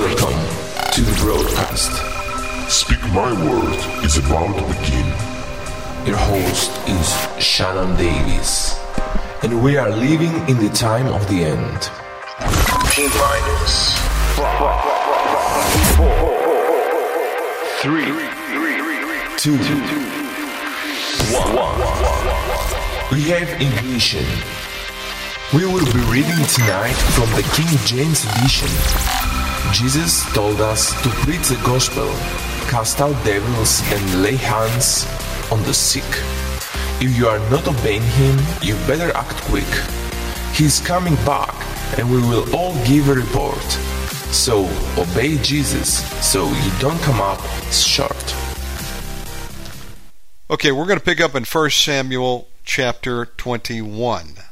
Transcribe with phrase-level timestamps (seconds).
[0.00, 0.40] Welcome
[0.92, 1.92] to the broadcast.
[2.70, 5.06] Speak My Word is about to begin.
[6.06, 8.80] Your host is Shannon Davis,
[9.42, 11.82] and we are living in the time of the end.
[12.90, 13.98] T minus
[14.40, 14.80] five,
[15.98, 16.32] four,
[17.82, 18.08] three,
[19.36, 19.58] Two,
[23.12, 24.24] we have ignition.
[25.52, 29.29] We will be reading tonight from the King James Edition.
[29.72, 32.08] Jesus told us to preach the gospel,
[32.68, 35.06] cast out devils, and lay hands
[35.52, 36.04] on the sick.
[37.00, 39.68] If you are not obeying him, you better act quick.
[40.52, 41.54] He is coming back,
[41.98, 43.62] and we will all give a report.
[44.32, 44.68] So
[44.98, 47.40] obey Jesus so you don't come up
[47.70, 48.34] short.
[50.50, 54.49] Okay, we're going to pick up in 1 Samuel chapter 21.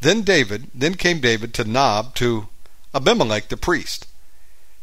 [0.00, 2.48] Then David, then came David to Nob to
[2.94, 4.06] Abimelech the priest.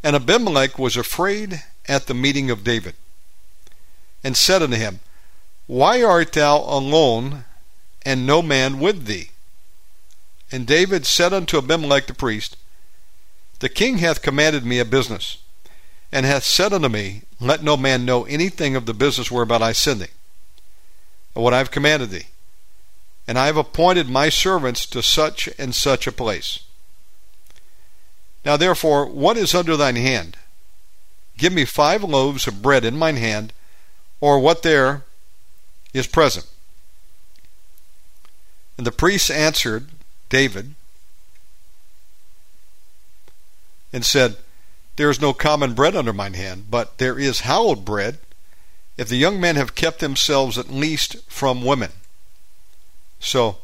[0.03, 2.95] And Abimelech was afraid at the meeting of David,
[4.23, 4.99] and said unto him,
[5.65, 7.45] Why art thou alone,
[8.03, 9.31] and no man with thee?
[10.51, 12.57] And David said unto Abimelech the priest,
[13.59, 15.37] The king hath commanded me a business,
[16.11, 19.71] and hath said unto me, Let no man know anything of the business whereabout I
[19.71, 20.07] send thee,
[21.33, 22.27] what I have commanded thee.
[23.27, 26.59] And I have appointed my servants to such and such a place.
[28.45, 30.37] Now therefore, what is under thine hand?
[31.37, 33.53] Give me five loaves of bread in mine hand,
[34.21, 35.03] or what there
[35.93, 36.47] is present.
[38.77, 39.89] And the priest answered
[40.29, 40.75] David
[43.91, 44.37] and said,
[44.95, 48.19] There is no common bread under mine hand, but there is hallowed bread,
[48.97, 51.91] if the young men have kept themselves at least from women.
[53.19, 53.57] So,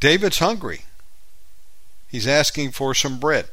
[0.00, 0.82] David's hungry.
[2.08, 3.48] He's asking for some bread.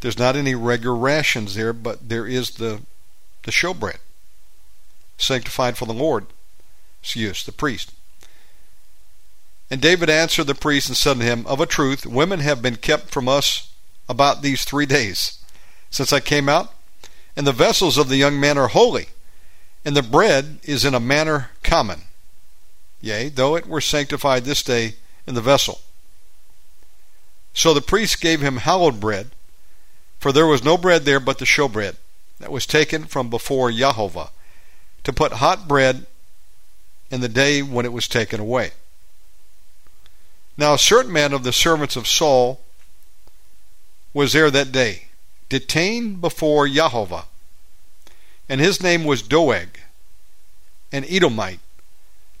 [0.00, 2.82] There's not any regular rations there, but there is the
[3.44, 3.98] the showbread,
[5.16, 6.26] sanctified for the Lord.
[7.14, 7.92] use, the priest.
[9.70, 12.76] And David answered the priest and said to him, Of a truth, women have been
[12.76, 13.70] kept from us
[14.08, 15.38] about these three days
[15.90, 16.74] since I came out,
[17.36, 19.08] and the vessels of the young men are holy,
[19.84, 22.02] and the bread is in a manner common.
[23.00, 24.94] Yea, though it were sanctified this day
[25.26, 25.80] in the vessel.
[27.54, 29.30] So the priest gave him hallowed bread,
[30.18, 31.96] for there was no bread there but the showbread
[32.40, 34.30] that was taken from before Jehovah,
[35.04, 36.06] to put hot bread
[37.10, 38.72] in the day when it was taken away.
[40.56, 42.60] Now a certain man of the servants of Saul
[44.12, 45.04] was there that day,
[45.48, 47.26] detained before Jehovah,
[48.48, 49.80] and his name was Doeg,
[50.90, 51.60] an Edomite,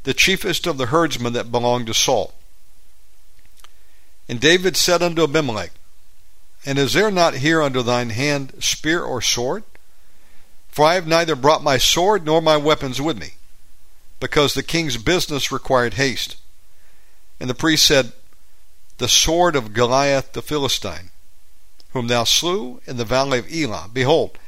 [0.08, 2.32] the chiefest of the herdsmen that belonged to Saul.
[4.26, 5.72] And David said unto Abimelech,
[6.64, 9.64] And is there not here under thine hand spear or sword?
[10.70, 13.34] For I have neither brought my sword nor my weapons with me,
[14.18, 16.38] because the king's business required haste.
[17.38, 18.12] And the priest said,
[18.96, 21.10] The sword of Goliath the Philistine,
[21.90, 24.38] whom thou slew in the valley of Elah, behold,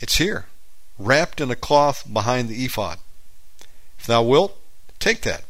[0.00, 0.48] it's here,
[0.98, 2.98] wrapped in a cloth behind the ephod.
[3.98, 4.58] If thou wilt,
[5.02, 5.44] take that.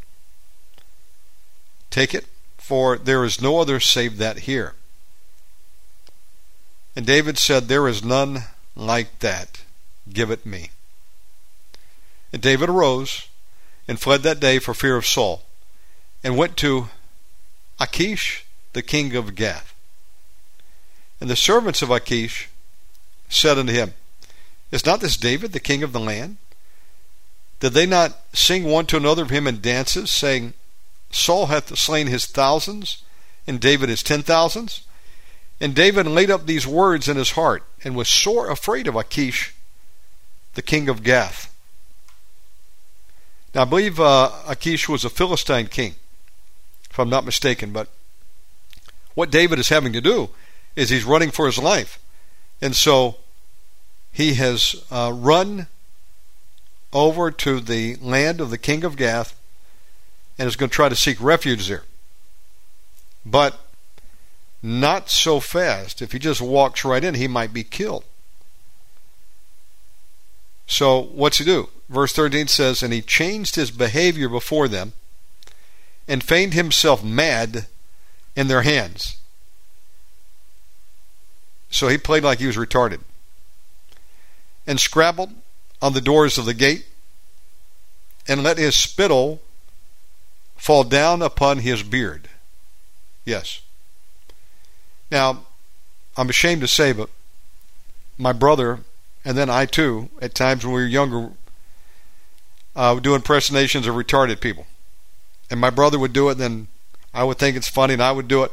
[1.91, 2.25] Take it,
[2.57, 4.75] for there is no other save that here.
[6.97, 9.61] And David said, There is none like that.
[10.11, 10.71] Give it me.
[12.33, 13.29] And David arose
[13.87, 15.43] and fled that day for fear of Saul,
[16.25, 16.89] and went to
[17.79, 19.75] Achish, the king of Gath.
[21.21, 22.49] And the servants of Achish
[23.29, 23.93] said unto him,
[24.71, 26.39] Is not this David, the king of the land?
[27.63, 30.55] Did they not sing one to another of him in dances, saying,
[31.13, 33.05] Saul hath slain his thousands,
[33.47, 34.83] and David his ten thousands?
[35.61, 39.55] And David laid up these words in his heart, and was sore afraid of Achish,
[40.55, 41.55] the king of Gath.
[43.55, 45.95] Now, I believe uh, Achish was a Philistine king,
[46.91, 47.71] if I'm not mistaken.
[47.71, 47.87] But
[49.15, 50.31] what David is having to do
[50.75, 52.01] is he's running for his life.
[52.61, 53.19] And so
[54.11, 55.69] he has uh, run
[56.93, 59.39] over to the land of the king of Gath
[60.39, 61.85] and is going to try to seek refuge there.
[63.25, 63.59] But
[64.63, 66.03] not so fast.
[66.03, 68.05] If he just walks right in, he might be killed.
[70.67, 71.69] So, what's he do?
[71.89, 74.93] Verse 13 says, And he changed his behavior before them
[76.09, 77.67] and feigned himself mad
[78.35, 79.17] in their hands.
[81.71, 83.01] So he played like he was retarded.
[84.67, 85.35] And scrabbled
[85.83, 86.87] on the doors of the gate
[88.27, 89.43] and let his spittle
[90.57, 92.31] fall down upon his beard.
[93.25, 93.61] Yes.
[95.11, 95.45] Now,
[96.17, 97.11] I'm ashamed to say, but
[98.17, 98.79] my brother
[99.25, 101.31] and then I too, at times when we were younger,
[102.75, 104.67] uh, would do impersonations of retarded people.
[105.51, 106.69] And my brother would do it, then
[107.13, 108.53] I would think it's funny, and I would do it.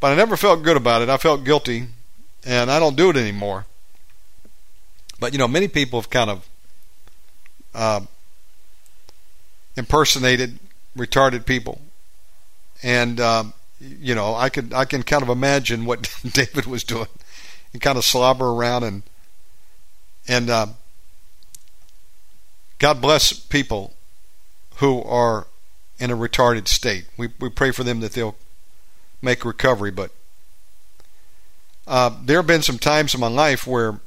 [0.00, 1.08] But I never felt good about it.
[1.08, 1.86] I felt guilty,
[2.44, 3.66] and I don't do it anymore.
[5.18, 6.48] But you know, many people have kind of
[7.74, 8.00] uh,
[9.76, 10.58] impersonated
[10.96, 11.80] retarded people,
[12.82, 17.08] and um, you know, I could I can kind of imagine what David was doing,
[17.72, 19.02] and kind of slobber around and
[20.26, 20.66] and uh,
[22.78, 23.94] God bless people
[24.76, 25.46] who are
[25.98, 27.06] in a retarded state.
[27.16, 28.36] We we pray for them that they'll
[29.20, 30.12] make recovery, but
[31.88, 34.00] uh, there have been some times in my life where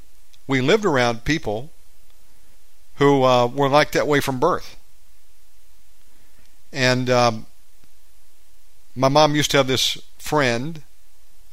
[0.51, 1.71] we lived around people
[2.95, 4.75] who uh, were like that way from birth.
[6.74, 7.45] And um,
[8.94, 10.83] my mom used to have this friend,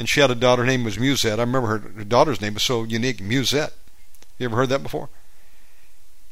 [0.00, 0.62] and she had a daughter.
[0.62, 1.38] Her name was Musette.
[1.38, 3.72] I remember her, her daughter's name was so unique, Musette.
[4.36, 5.08] You ever heard that before?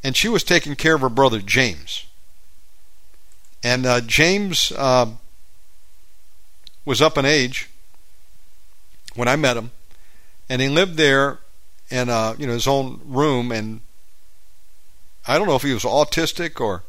[0.02, 2.04] And she was taking care of her brother James.
[3.62, 5.12] And uh, James uh,
[6.84, 7.70] was up in age
[9.14, 9.70] when I met him,
[10.48, 11.38] and he lived there
[11.90, 13.52] in uh, you know his own room.
[13.52, 13.80] And
[15.26, 16.82] I don't know if he was autistic or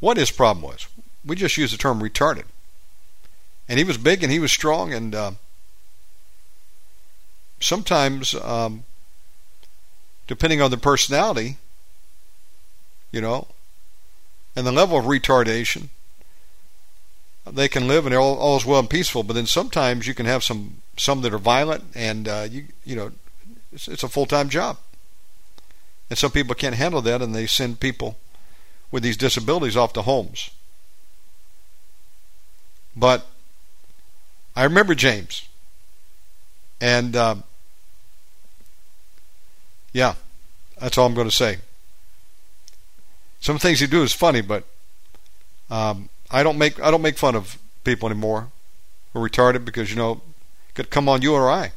[0.00, 0.86] what his problem was.
[1.24, 2.44] We just use the term retarded.
[3.68, 5.30] And he was big and he was strong, and uh,
[7.60, 8.84] sometimes um,
[10.26, 11.56] depending on the personality,
[13.10, 13.48] you know,
[14.54, 15.88] and the level of retardation,
[17.46, 19.22] they can live and all, all is well and peaceful.
[19.22, 22.94] But then sometimes you can have some some that are violent, and uh, you you
[22.94, 23.12] know,
[23.78, 24.76] it's, it's a full time job.
[26.10, 28.18] And some people can't handle that, and they send people
[28.90, 30.50] with these disabilities off to homes.
[32.96, 33.26] But
[34.56, 35.48] I remember James,
[36.80, 37.44] and um,
[39.92, 40.14] yeah,
[40.80, 41.58] that's all I'm going to say.
[43.40, 44.64] Some things he do is funny, but
[45.70, 48.48] um, I don't make I don't make fun of people anymore
[49.12, 50.20] who are retarded because you know
[50.70, 51.70] it could come on you or I.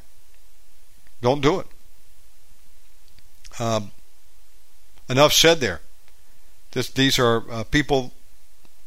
[1.22, 1.68] Don't do it.
[3.62, 3.92] Um,
[5.08, 5.82] enough said there.
[6.72, 8.12] This, these are uh, people.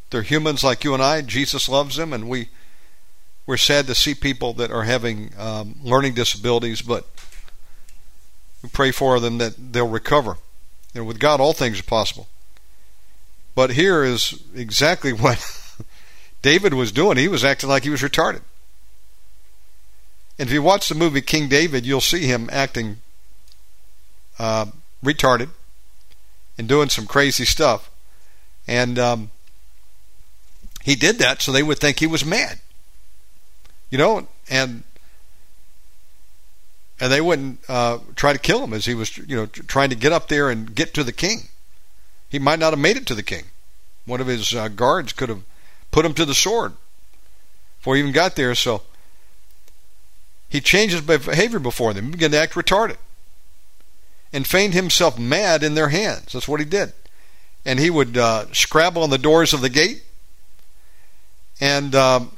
[0.09, 1.21] They're humans like you and I.
[1.21, 2.49] Jesus loves them, and we
[3.45, 7.07] we're sad to see people that are having um, learning disabilities, but
[8.61, 10.37] we pray for them that they'll recover.
[10.93, 12.27] Know, with God, all things are possible.
[13.53, 15.39] But here is exactly what
[16.41, 17.17] David was doing.
[17.17, 18.41] He was acting like he was retarded.
[20.37, 22.97] And if you watch the movie King David, you'll see him acting
[24.39, 24.65] uh,
[25.03, 25.49] retarded
[26.57, 27.89] and doing some crazy stuff.
[28.67, 29.31] And um,
[30.83, 32.59] he did that so they would think he was mad.
[33.89, 34.83] You know, and
[36.99, 39.95] and they wouldn't uh, try to kill him as he was, you know, trying to
[39.95, 41.49] get up there and get to the king.
[42.29, 43.45] He might not have made it to the king.
[44.05, 45.43] One of his uh, guards could have
[45.91, 46.73] put him to the sword
[47.77, 48.55] before he even got there.
[48.55, 48.83] So
[50.47, 52.05] he changed his behavior before them.
[52.05, 52.97] He began to act retarded
[54.35, 56.33] and feigned himself mad in their hands.
[56.33, 56.93] That's what he did.
[57.65, 60.03] And he would uh, scrabble on the doors of the gate
[61.59, 62.31] and um,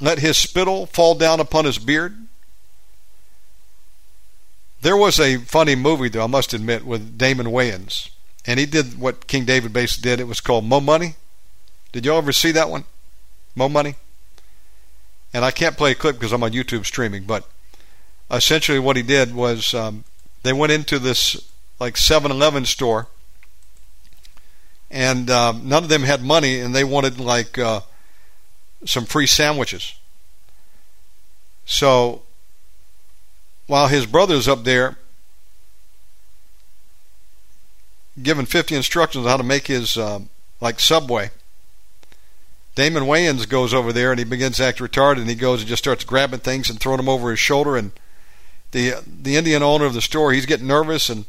[0.00, 2.28] let his spittle fall down upon his beard
[4.80, 8.10] there was a funny movie, though, I must admit, with Damon Wayans.
[8.46, 10.20] And he did what King David basically did.
[10.20, 11.16] It was called Mo Money.
[11.92, 12.84] Did y'all ever see that one?
[13.56, 13.96] Mo Money?
[15.34, 17.46] And I can't play a clip because I'm on YouTube streaming, but
[18.30, 20.04] essentially what he did was um,
[20.48, 23.08] they went into this like 7 Eleven store,
[24.90, 27.82] and um, none of them had money, and they wanted like uh,
[28.86, 29.94] some free sandwiches.
[31.66, 32.22] So
[33.66, 34.96] while his brother's up there
[38.22, 40.20] giving 50 instructions on how to make his uh,
[40.60, 41.30] like subway
[42.74, 45.68] damon wayans goes over there and he begins to act retarded and he goes and
[45.68, 47.92] just starts grabbing things and throwing them over his shoulder and
[48.72, 51.24] the the indian owner of the store he's getting nervous and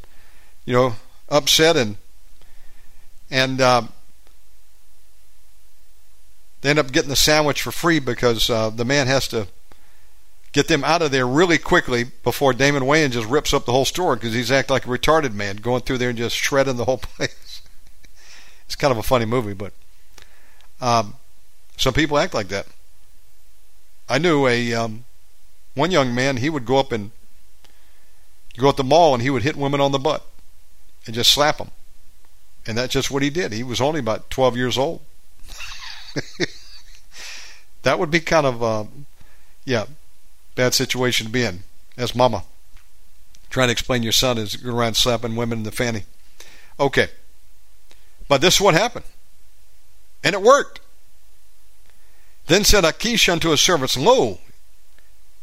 [0.64, 0.94] you know
[1.28, 1.96] upset and
[3.30, 3.82] and uh,
[6.60, 9.46] they end up getting the sandwich for free because uh, the man has to
[10.52, 13.84] get them out of there really quickly before Damon Wayans just rips up the whole
[13.84, 16.84] store because he's acting like a retarded man going through there and just shredding the
[16.84, 17.62] whole place.
[18.66, 19.72] it's kind of a funny movie, but
[20.80, 21.14] um,
[21.76, 22.66] some people act like that.
[24.08, 25.04] I knew a um,
[25.74, 26.38] one young man.
[26.38, 27.12] He would go up and
[28.58, 30.26] go at the mall and he would hit women on the butt
[31.06, 31.70] and just slap them,
[32.66, 33.52] and that's just what he did.
[33.52, 35.00] He was only about twelve years old.
[37.82, 38.84] that would be kind of uh,
[39.64, 39.86] yeah
[40.54, 41.60] bad situation to be in
[41.96, 42.44] as mama.
[43.50, 46.04] Trying to explain your son is going around slapping women in the fanny.
[46.78, 47.08] Okay.
[48.28, 49.04] But this is what happened.
[50.22, 50.80] And it worked.
[52.46, 54.38] Then said Achish unto his servants, Lo,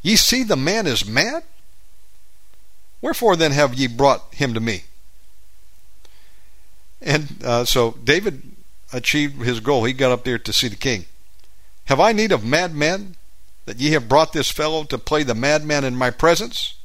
[0.02, 1.44] ye see the man is mad?
[3.02, 4.84] Wherefore then have ye brought him to me?
[7.02, 8.42] And uh, so David
[8.92, 9.84] achieved his goal.
[9.84, 11.06] He got up there to see the king.
[11.86, 13.16] Have I need of madmen
[13.66, 16.76] that ye have brought this fellow to play the madman in my presence?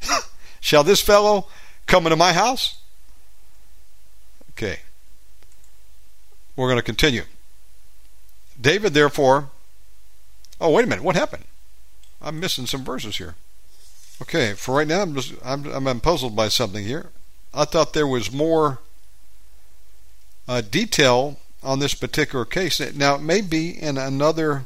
[0.60, 1.46] Shall this fellow
[1.86, 2.78] come into my house?
[4.50, 4.80] Okay.
[6.56, 7.22] We're going to continue.
[8.60, 9.50] David, therefore.
[10.60, 11.04] Oh, wait a minute.
[11.04, 11.44] What happened?
[12.20, 13.36] I'm missing some verses here.
[14.20, 17.10] Okay, for right now, I'm just I'm I'm puzzled by something here.
[17.54, 18.80] I thought there was more
[20.48, 22.80] uh, detail on this particular case.
[22.94, 24.64] Now, it may be in another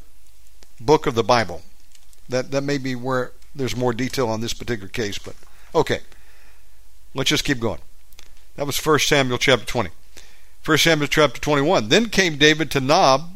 [0.80, 1.62] book of the Bible.
[2.28, 5.18] That that may be where there's more detail on this particular case.
[5.18, 5.34] But
[5.74, 6.00] okay,
[7.14, 7.80] let's just keep going.
[8.56, 9.90] That was 1 Samuel chapter 20.
[10.64, 11.88] 1 Samuel chapter 21.
[11.88, 13.30] Then came David to Nob.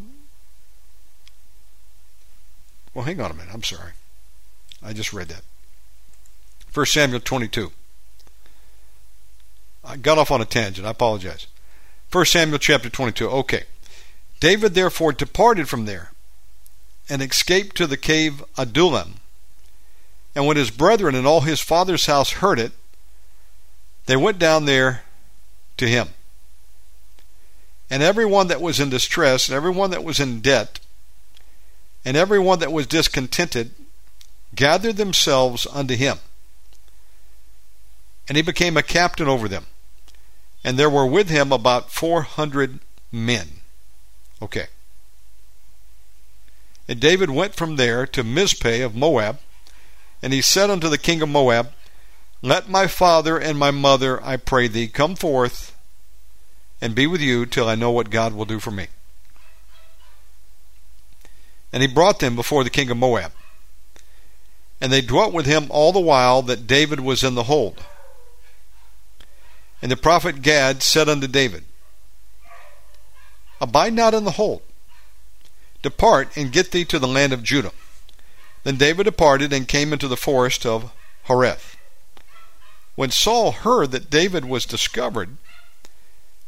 [2.94, 3.52] Well, hang on a minute.
[3.52, 3.92] I'm sorry.
[4.82, 5.42] I just read that.
[6.76, 7.72] 1 Samuel 22.
[9.82, 10.86] I got off on a tangent.
[10.86, 11.46] I apologize.
[12.12, 13.30] 1 Samuel chapter 22.
[13.30, 13.62] Okay.
[14.40, 16.12] David therefore departed from there
[17.08, 19.20] and escaped to the cave Adullam.
[20.34, 22.72] And when his brethren and all his father's house heard it,
[24.04, 25.04] they went down there
[25.78, 26.08] to him.
[27.88, 30.78] And everyone that was in distress, and everyone that was in debt,
[32.04, 33.70] and everyone that was discontented,
[34.54, 36.18] gathered themselves unto him.
[38.28, 39.66] And he became a captain over them.
[40.64, 42.80] And there were with him about four hundred
[43.12, 43.48] men.
[44.42, 44.66] Okay.
[46.88, 49.38] And David went from there to Mizpeh of Moab,
[50.22, 51.72] and he said unto the king of Moab,
[52.42, 55.76] Let my father and my mother, I pray thee, come forth
[56.80, 58.88] and be with you till I know what God will do for me.
[61.72, 63.32] And he brought them before the king of Moab.
[64.80, 67.84] And they dwelt with him all the while that David was in the hold.
[69.82, 71.64] And the prophet Gad said unto David,
[73.60, 74.62] Abide not in the hold.
[75.82, 77.72] Depart and get thee to the land of Judah.
[78.64, 80.92] Then David departed and came into the forest of
[81.28, 81.76] Hereth.
[82.96, 85.36] When Saul heard that David was discovered,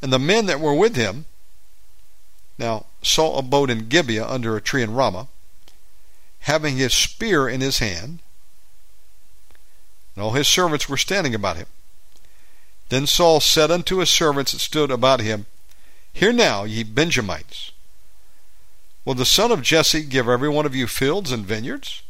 [0.03, 1.27] and the men that were with him,
[2.59, 5.29] now Saul abode in Gibeah under a tree in Ramah,
[6.41, 8.21] having his spear in his hand,
[10.15, 11.67] and all his servants were standing about him.
[12.89, 15.47] Then Saul said unto his servants that stood about him,
[16.13, 17.73] Hear now, ye Benjamites,
[19.05, 22.03] will the son of Jesse give every one of you fields and vineyards,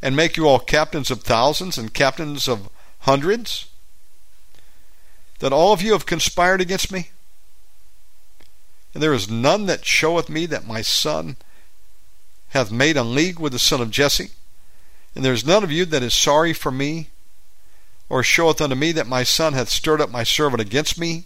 [0.00, 2.68] and make you all captains of thousands and captains of
[3.00, 3.66] hundreds?
[5.38, 7.10] That all of you have conspired against me?
[8.94, 11.36] And there is none that showeth me that my son
[12.50, 14.30] hath made a league with the son of Jesse,
[15.14, 17.08] and there is none of you that is sorry for me,
[18.12, 21.24] or showeth unto me that my son hath stirred up my servant against me,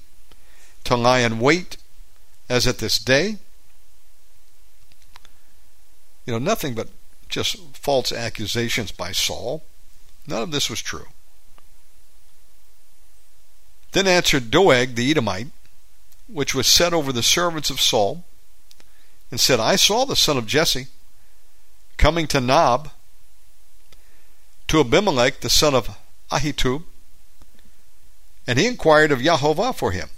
[0.84, 1.78] to lie in wait,
[2.48, 3.38] as at this day.
[6.24, 6.86] You know, nothing but
[7.28, 9.64] just false accusations by Saul.
[10.28, 11.06] None of this was true.
[13.90, 15.48] Then answered Doeg the Edomite,
[16.28, 18.22] which was set over the servants of Saul,
[19.32, 20.86] and said, I saw the son of Jesse
[21.96, 22.90] coming to Nob,
[24.68, 25.98] to Abimelech the son of
[26.30, 26.82] Ahitub,
[28.46, 30.08] and he inquired of Jehovah for him,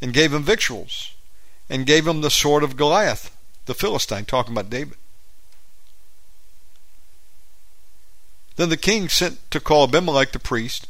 [0.00, 1.12] and gave him victuals,
[1.68, 4.96] and gave him the sword of Goliath, the Philistine, talking about David.
[8.56, 10.88] Then the king sent to call Abimelech the priest,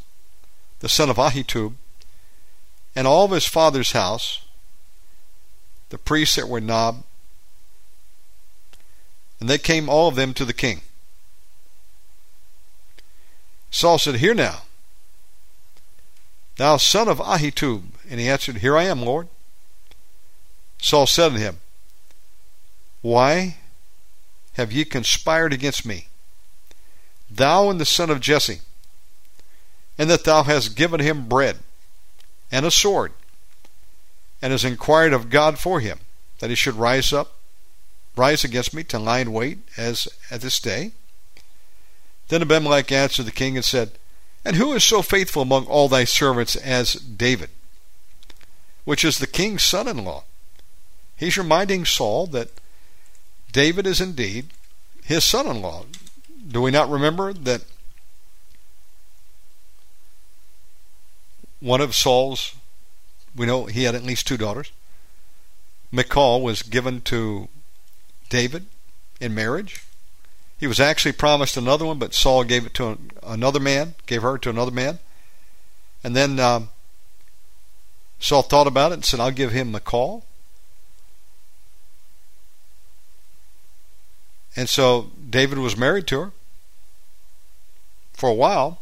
[0.80, 1.74] the son of Ahitub,
[2.94, 4.40] and all of his father's house,
[5.90, 7.04] the priests that were Nob,
[9.40, 10.80] and they came all of them to the king.
[13.70, 14.62] Saul said, Here now,
[16.56, 17.82] thou son of Ahitub.
[18.10, 19.28] And he answered, Here I am, Lord.
[20.80, 21.58] Saul said unto him,
[23.02, 23.56] Why
[24.58, 26.08] have ye conspired against me,
[27.30, 28.60] thou and the son of Jesse,
[29.96, 31.58] and that thou hast given him bread
[32.50, 33.12] and a sword,
[34.42, 36.00] and has inquired of God for him,
[36.40, 37.34] that he should rise up,
[38.16, 40.92] rise against me to lie in wait, as at this day?
[42.28, 43.92] Then Abimelech answered the king and said,
[44.44, 47.50] And who is so faithful among all thy servants as David,
[48.84, 50.24] which is the king's son in law?
[51.16, 52.50] He's reminding Saul that
[53.50, 54.50] David is indeed
[55.02, 55.86] his son in law.
[56.50, 57.62] Do we not remember that
[61.60, 62.54] one of Saul's,
[63.34, 64.70] we know he had at least two daughters.
[65.90, 67.48] Michal was given to
[68.28, 68.66] David
[69.20, 69.82] in marriage.
[70.58, 74.38] He was actually promised another one, but Saul gave it to another man, gave her
[74.38, 74.98] to another man.
[76.02, 76.70] And then um,
[78.18, 80.24] Saul thought about it and said, I'll give him the call."
[84.56, 86.32] And so David was married to her
[88.12, 88.80] for a while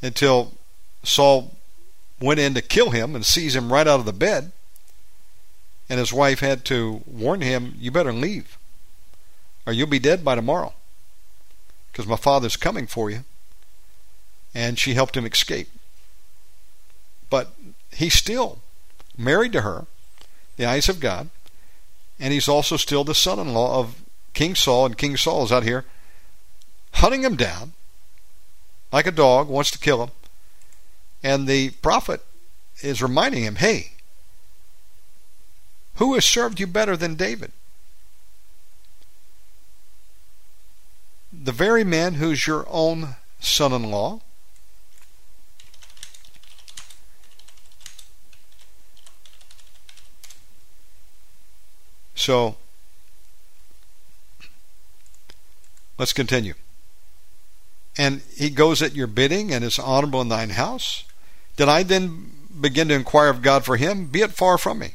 [0.00, 0.52] until
[1.02, 1.56] Saul
[2.20, 4.52] went in to kill him and seized him right out of the bed.
[5.88, 8.56] And his wife had to warn him, You better leave,
[9.66, 10.74] or you'll be dead by tomorrow,
[11.90, 13.24] because my father's coming for you.
[14.54, 15.68] And she helped him escape.
[17.28, 17.52] But
[17.92, 18.58] he's still
[19.16, 19.86] married to her,
[20.56, 21.30] the eyes of God,
[22.18, 24.02] and he's also still the son in law of
[24.34, 25.84] King Saul, and King Saul is out here
[26.94, 27.72] hunting him down
[28.92, 30.10] like a dog, wants to kill him.
[31.22, 32.22] And the prophet
[32.82, 33.92] is reminding him, hey,
[35.96, 37.52] who has served you better than David?
[41.42, 44.20] The very man who's your own son in law.
[52.14, 52.56] So,
[55.96, 56.52] let's continue.
[57.96, 61.04] And he goes at your bidding and is honorable in thine house.
[61.56, 64.06] Did I then begin to inquire of God for him?
[64.06, 64.90] Be it far from me.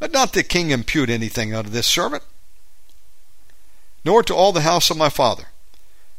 [0.00, 2.24] Let not the king impute anything unto this servant,
[4.04, 5.44] nor to all the house of my father.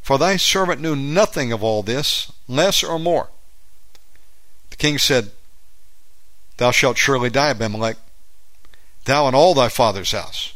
[0.03, 3.29] For thy servant knew nothing of all this, less or more.
[4.69, 5.31] The king said,
[6.57, 7.95] Thou shalt surely die, Abimelech,
[9.05, 10.53] thou and all thy father's house.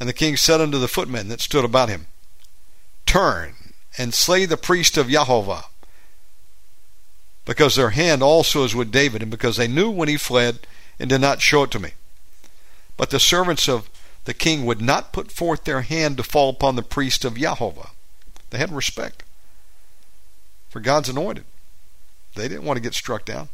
[0.00, 2.08] And the king said unto the footmen that stood about him,
[3.06, 3.54] Turn
[3.96, 5.66] and slay the priest of Jehovah,
[7.44, 10.66] because their hand also is with David, and because they knew when he fled
[10.98, 11.92] and did not show it to me.
[12.96, 13.88] But the servants of
[14.24, 17.90] the king would not put forth their hand to fall upon the priest of Jehovah.
[18.50, 19.24] They had respect
[20.68, 21.44] for God's anointed.
[22.34, 23.48] They didn't want to get struck down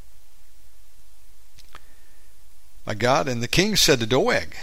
[2.84, 3.28] by God.
[3.28, 4.54] And the king said to Doeg,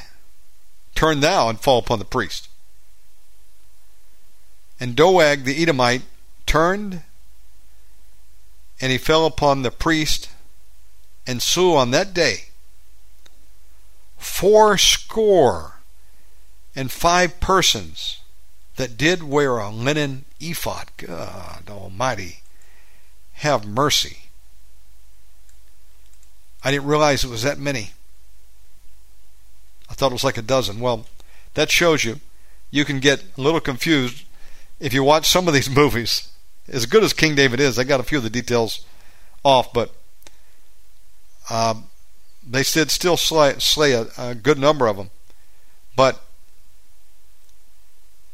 [0.94, 2.50] Turn thou and fall upon the priest.
[4.80, 6.04] And Doeg the Edomite
[6.46, 7.02] turned
[8.82, 10.30] and he fell upon the priest
[11.26, 12.46] and slew on that day
[14.18, 15.75] fourscore
[16.76, 18.20] and five persons
[18.76, 20.90] that did wear a linen ephod.
[20.98, 22.40] God Almighty,
[23.34, 24.18] have mercy.
[26.64, 27.92] I didn't realize it was that many.
[29.90, 30.80] I thought it was like a dozen.
[30.80, 31.06] Well,
[31.54, 32.20] that shows you
[32.72, 34.26] you can get a little confused
[34.80, 36.30] if you watch some of these movies
[36.68, 38.84] as good as King David is, I got a few of the details
[39.44, 39.94] off, but
[41.50, 41.86] um,
[42.48, 45.12] they did still slay, slay a, a good number of them.
[45.96, 46.22] But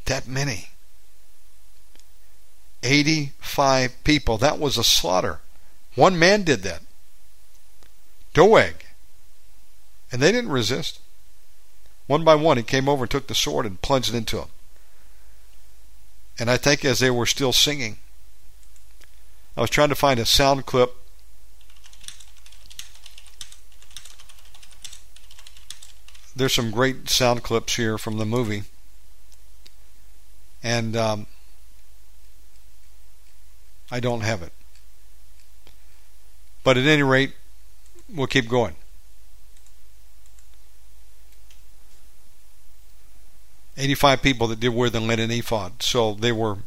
[0.05, 0.69] that many.
[2.83, 4.37] 85 people.
[4.37, 5.39] That was a slaughter.
[5.95, 6.81] One man did that.
[8.33, 8.85] Doeg.
[10.11, 10.99] And they didn't resist.
[12.07, 14.49] One by one, he came over and took the sword and plunged it into them.
[16.39, 17.97] And I think as they were still singing,
[19.55, 20.95] I was trying to find a sound clip.
[26.35, 28.63] There's some great sound clips here from the movie.
[30.63, 31.27] And um,
[33.89, 34.53] I don't have it.
[36.63, 37.33] But at any rate,
[38.13, 38.75] we'll keep going.
[43.77, 45.81] 85 people that did wear the linen ephod.
[45.81, 46.57] So they were,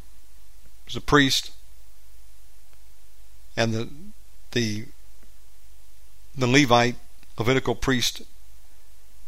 [0.95, 1.53] a priest,
[3.57, 3.89] and the
[4.53, 4.87] the
[6.37, 6.97] the Levite
[7.39, 8.23] Levitical priest,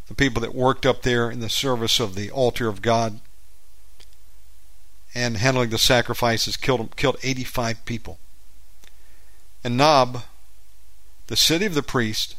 [0.08, 3.20] the people that worked up there in the service of the altar of God
[5.16, 8.18] and handling the sacrifices killed killed 85 people.
[9.64, 10.22] And Nob,
[11.28, 12.36] the city of the priest,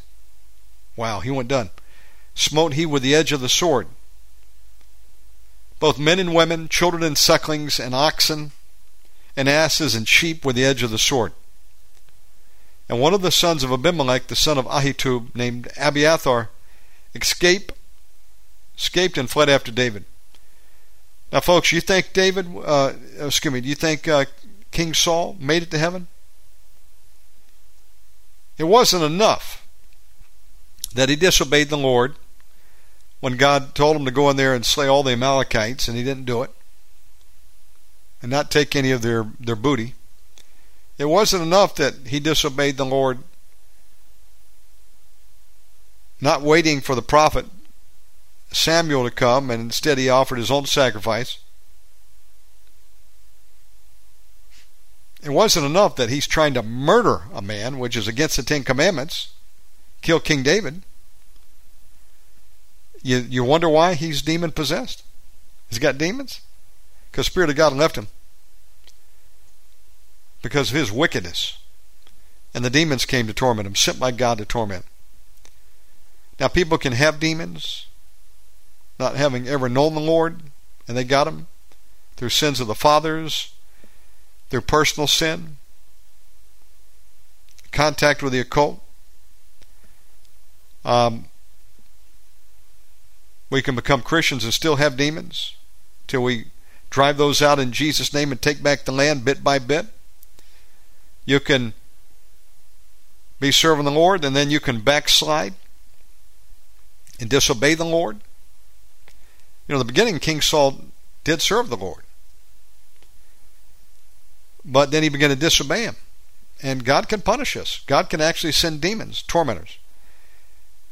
[0.96, 1.70] wow, he went done.
[2.34, 3.88] Smote he with the edge of the sword
[5.78, 8.52] both men and women, children and sucklings, and oxen,
[9.36, 11.32] and asses and sheep with the edge of the sword.
[12.88, 16.50] And one of the sons of Abimelech, the son of Ahitub, named Abiathar,
[17.14, 17.74] escaped,
[18.76, 20.04] escaped and fled after David.
[21.30, 24.24] Now, folks, you think David, uh, excuse me, do you think uh,
[24.70, 26.06] King Saul made it to heaven?
[28.56, 29.66] It wasn't enough
[30.94, 32.16] that he disobeyed the Lord
[33.20, 36.04] when God told him to go in there and slay all the Amalekites, and he
[36.04, 36.50] didn't do it,
[38.22, 39.94] and not take any of their, their booty.
[40.96, 43.18] It wasn't enough that he disobeyed the Lord,
[46.20, 47.46] not waiting for the prophet
[48.50, 51.38] Samuel to come, and instead he offered his own sacrifice.
[55.22, 58.62] It wasn't enough that he's trying to murder a man, which is against the Ten
[58.62, 59.32] Commandments,
[60.00, 60.82] kill King David.
[63.02, 65.02] You, you wonder why he's demon possessed?
[65.68, 66.40] He's got demons?
[67.10, 68.08] Because the Spirit of God left him.
[70.40, 71.58] Because of his wickedness.
[72.54, 74.84] And the demons came to torment him, sent by God to torment.
[76.40, 77.86] Now, people can have demons,
[78.98, 80.40] not having ever known the Lord,
[80.86, 81.46] and they got them
[82.16, 83.52] through sins of the fathers,
[84.50, 85.56] through personal sin,
[87.70, 88.82] contact with the occult.
[90.84, 91.26] Um,
[93.50, 95.54] we can become Christians and still have demons
[96.06, 96.46] till we
[96.90, 99.86] drive those out in Jesus' name and take back the land bit by bit.
[101.24, 101.74] You can
[103.40, 105.54] be serving the Lord and then you can backslide
[107.20, 108.20] and disobey the Lord.
[109.68, 110.80] You know, the beginning, King Saul
[111.24, 112.02] did serve the Lord.
[114.64, 115.96] But then he began to disobey him.
[116.62, 117.82] And God can punish us.
[117.86, 119.78] God can actually send demons, tormentors.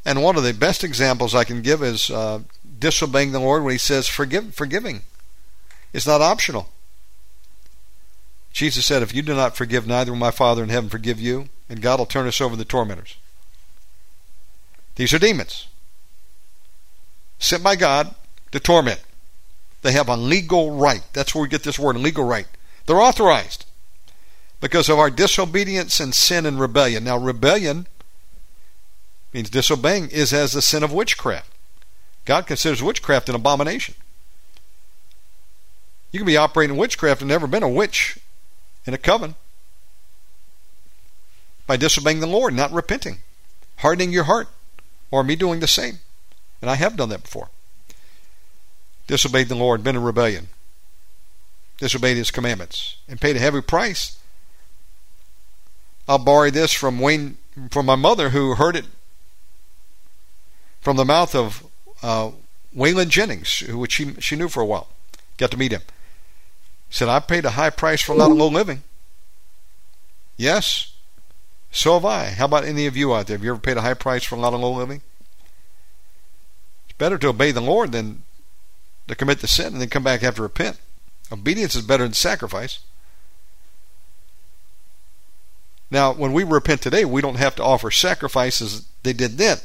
[0.04, 2.40] And one of the best examples I can give is uh,
[2.78, 5.02] disobeying the Lord when He says forgive, forgiving.
[5.92, 6.68] It's not optional.
[8.52, 11.48] Jesus said, If you do not forgive, neither will my Father in heaven forgive you,
[11.68, 13.16] and God will turn us over to the tormentors.
[14.94, 15.66] These are demons
[17.38, 18.14] sent by God
[18.56, 19.02] to torment.
[19.82, 21.02] They have a legal right.
[21.12, 22.46] That's where we get this word, legal right.
[22.86, 23.66] They're authorized
[24.60, 27.04] because of our disobedience and sin and rebellion.
[27.04, 27.86] Now, rebellion
[29.32, 31.50] means disobeying is as the sin of witchcraft.
[32.24, 33.94] God considers witchcraft an abomination.
[36.10, 38.18] You can be operating witchcraft and never been a witch
[38.86, 39.34] in a coven
[41.66, 43.18] by disobeying the Lord, not repenting,
[43.78, 44.48] hardening your heart,
[45.10, 45.98] or me doing the same.
[46.62, 47.50] And I have done that before.
[49.06, 50.48] Disobeyed the Lord, been in rebellion,
[51.78, 54.18] disobeyed His commandments, and paid a heavy price.
[56.08, 57.38] I'll borrow this from Wayne,
[57.70, 58.86] from my mother, who heard it
[60.80, 61.66] from the mouth of
[62.02, 62.30] uh,
[62.76, 64.88] Waylon Jennings, which she, she knew for a while.
[65.36, 65.82] Got to meet him.
[66.90, 68.82] Said, I paid a high price for a lot of low living.
[70.36, 70.92] Yes,
[71.70, 72.26] so have I.
[72.30, 73.36] How about any of you out there?
[73.36, 75.02] Have you ever paid a high price for a lot of low living?
[76.88, 78.22] It's better to obey the Lord than
[79.08, 80.78] to commit the sin and then come back after repent.
[81.30, 82.80] Obedience is better than sacrifice.
[85.90, 89.58] Now, when we repent today, we don't have to offer sacrifices they did then.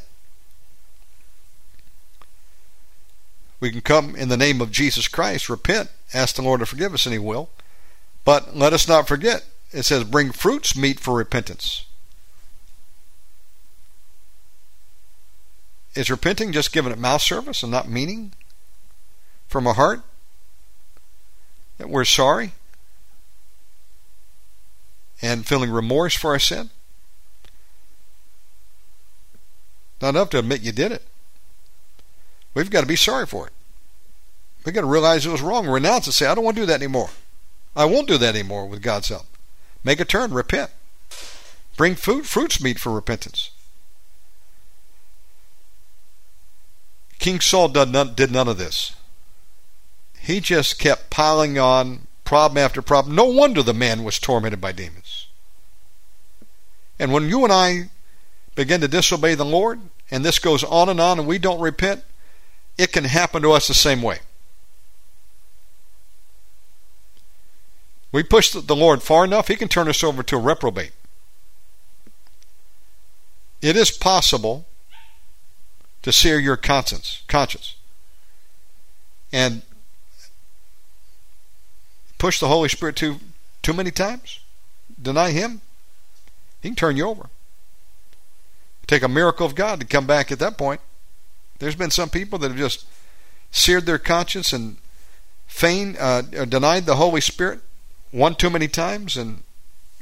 [3.60, 6.94] We can come in the name of Jesus Christ, repent, ask the Lord to forgive
[6.94, 7.50] us, and He will.
[8.26, 11.86] But let us not forget, it says, bring fruits meet for repentance.
[15.94, 18.34] Is repenting just giving it mouth service and not meaning
[19.52, 20.02] from a heart
[21.78, 22.54] that we're sorry
[25.22, 26.70] and feeling remorse for our sin?
[30.02, 31.04] Not enough to admit you did it.
[32.54, 33.54] We've got to be sorry for it.
[34.66, 36.68] We've got to realize it was wrong, renounce it, say, I don't want to do
[36.68, 37.10] that anymore.
[37.76, 39.26] I won't do that anymore with God's help.
[39.84, 40.72] Make a turn, repent.
[41.76, 43.52] Bring food, fruits meet for repentance.
[47.20, 48.96] King Saul did none, did none of this.
[50.22, 53.16] He just kept piling on problem after problem.
[53.16, 55.28] No wonder the man was tormented by demons.
[57.00, 57.90] And when you and I
[58.54, 59.82] begin to disobey the Lord,
[60.12, 62.04] and this goes on and on, and we don't repent,
[62.78, 64.20] it can happen to us the same way.
[68.12, 70.92] We push the Lord far enough, He can turn us over to a reprobate.
[73.62, 74.68] It is possible
[76.04, 77.76] to sear your conscience, conscience,
[79.34, 79.64] and
[82.22, 83.18] push the Holy Spirit too
[83.64, 84.42] too many times,
[85.02, 85.62] deny Him.
[86.62, 87.32] He can turn you over.
[88.86, 90.82] Take a miracle of God to come back at that point.
[91.58, 92.86] There's been some people that have just
[93.50, 94.78] seared their conscience and
[95.48, 97.62] feigned, uh, denied the Holy Spirit
[98.12, 99.42] one too many times, and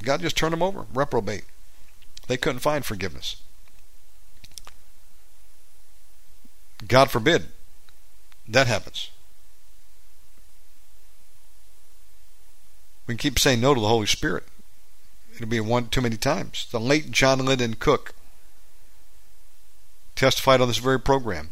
[0.04, 1.46] God just turned them over, reprobate.
[2.28, 3.38] They couldn't find forgiveness.
[6.86, 7.46] God forbid
[8.46, 9.10] that happens.
[13.10, 14.44] We can keep saying no to the Holy Spirit.
[15.34, 16.68] It'll be one too many times.
[16.70, 18.14] The late John Linden Cook
[20.16, 21.50] testified on this very program.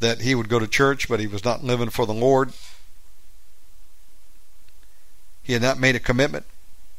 [0.00, 2.52] that he would go to church, but he was not living for the Lord.
[5.42, 6.44] He had not made a commitment,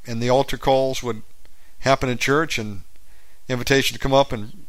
[0.05, 1.21] and the altar calls would
[1.79, 2.81] happen in church, and
[3.47, 4.65] invitation to come up and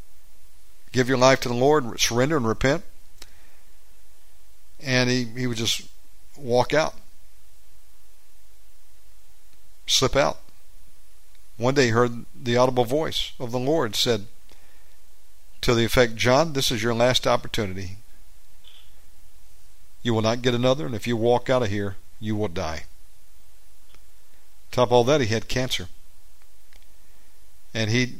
[0.92, 2.84] give your life to the Lord, surrender and repent.
[4.80, 5.88] And he, he would just
[6.36, 6.94] walk out,
[9.88, 10.38] slip out.
[11.56, 14.26] One day he heard the audible voice of the Lord said
[15.62, 17.96] to the effect, John, this is your last opportunity.
[20.02, 22.84] You will not get another, and if you walk out of here, you will die.
[24.70, 25.88] Top all that, he had cancer.
[27.74, 28.14] And he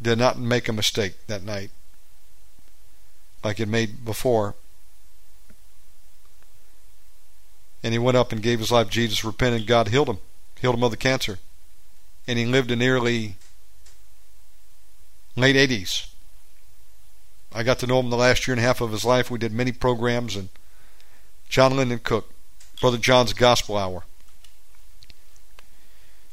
[0.00, 1.70] did not make a mistake that night
[3.44, 4.54] like he made before.
[7.86, 8.90] And he went up and gave his life.
[8.90, 9.64] Jesus repented.
[9.64, 10.18] God healed him,
[10.60, 11.38] healed him of the cancer.
[12.26, 13.36] And he lived in nearly
[15.36, 16.08] late 80s.
[17.54, 19.30] I got to know him the last year and a half of his life.
[19.30, 20.48] We did many programs and
[21.48, 22.28] John Lyndon Cook,
[22.80, 24.02] Brother John's Gospel Hour.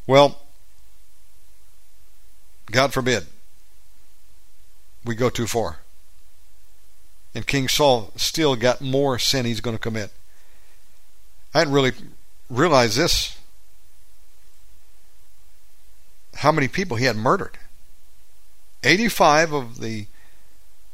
[0.08, 0.42] Well,
[2.72, 3.28] God forbid
[5.06, 5.82] we go too far.
[7.36, 10.12] And King Saul still got more sin he's going to commit.
[11.54, 11.94] I didn't really
[12.50, 13.38] realize this.
[16.36, 17.58] How many people he had murdered.
[18.84, 20.08] 85 of the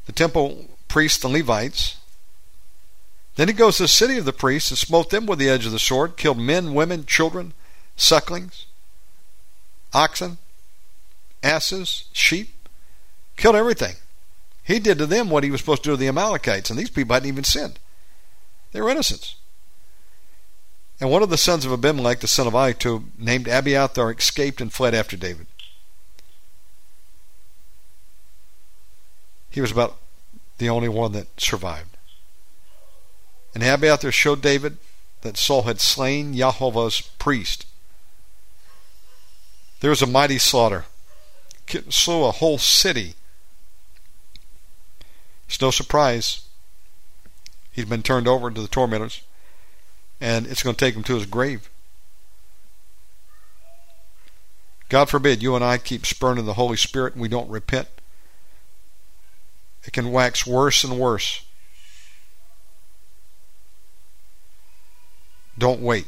[0.05, 1.97] the temple priests, and Levites.
[3.35, 5.67] Then he goes to the city of the priests and smote them with the edge
[5.67, 7.53] of the sword, killed men, women, children,
[7.95, 8.65] sucklings,
[9.93, 10.39] oxen,
[11.43, 12.59] asses, sheep,
[13.39, 13.95] Killed everything.
[14.65, 16.89] He did to them what he was supposed to do to the Amalekites, and these
[16.89, 17.79] people hadn't even sinned.
[18.73, 19.35] They were innocents.
[20.99, 24.71] And one of the sons of Abimelech, the son of Ahitub, named Abiathar, escaped and
[24.71, 25.47] fled after David.
[29.49, 29.97] He was about
[30.57, 31.97] the only one that survived.
[33.53, 34.77] And Abiathar showed David
[35.21, 37.65] that Saul had slain Jehovah's priest.
[39.79, 40.85] There was a mighty slaughter.
[41.89, 43.15] Slew a whole city
[45.49, 46.41] it's no surprise
[47.71, 49.23] he'd been turned over to the tormentors,
[50.19, 51.69] and it's going to take him to his grave.
[54.89, 57.87] God forbid you and I keep spurning the Holy Spirit and we don't repent.
[59.83, 61.43] It can wax worse and worse.
[65.57, 66.07] Don't wait.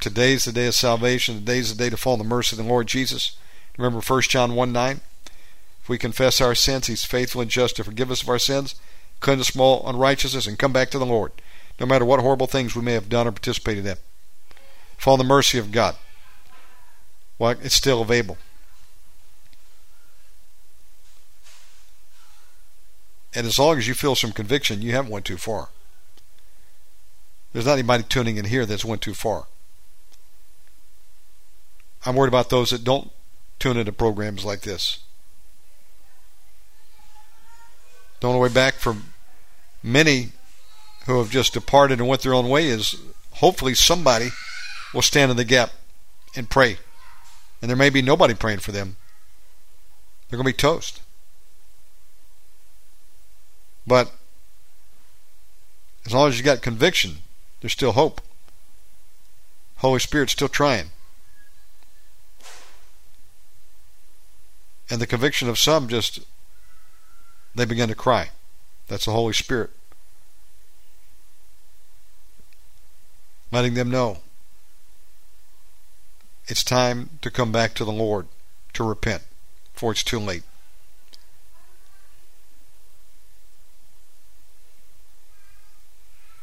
[0.00, 1.36] Today's the day of salvation.
[1.36, 3.36] Today's the day to fall in the mercy of the Lord Jesus.
[3.76, 5.00] Remember 1 John 1 9?
[5.82, 8.76] If we confess our sins, He's faithful and just to forgive us of our sins,
[9.20, 11.32] cleanse us from all unrighteousness, and come back to the Lord,
[11.82, 13.96] no matter what horrible things we may have done or participated in.
[14.96, 15.96] Fall in the mercy of God.
[17.38, 18.38] Well, it's still available.
[23.34, 25.70] And as long as you feel some conviction, you haven't went too far.
[27.52, 29.46] There's not anybody tuning in here that's went too far.
[32.06, 33.10] I'm worried about those that don't
[33.58, 35.00] tune into programs like this.
[38.20, 38.94] the only way back for
[39.82, 40.30] many
[41.06, 42.96] who have just departed and went their own way is
[43.32, 44.30] hopefully somebody
[44.94, 45.70] will stand in the gap
[46.36, 46.78] and pray.
[47.60, 48.96] And there may be nobody praying for them.
[50.28, 51.00] They're going to be toast.
[53.86, 54.12] But
[56.06, 57.18] as long as you got conviction,
[57.60, 58.20] there's still hope.
[59.76, 60.90] Holy Spirit's still trying.
[64.90, 66.20] And the conviction of some just
[67.54, 68.30] they begin to cry.
[68.88, 69.70] That's the Holy Spirit.
[73.52, 74.18] Letting them know
[76.48, 78.26] it's time to come back to the Lord
[78.72, 79.22] to repent,
[79.74, 80.42] for it's too late.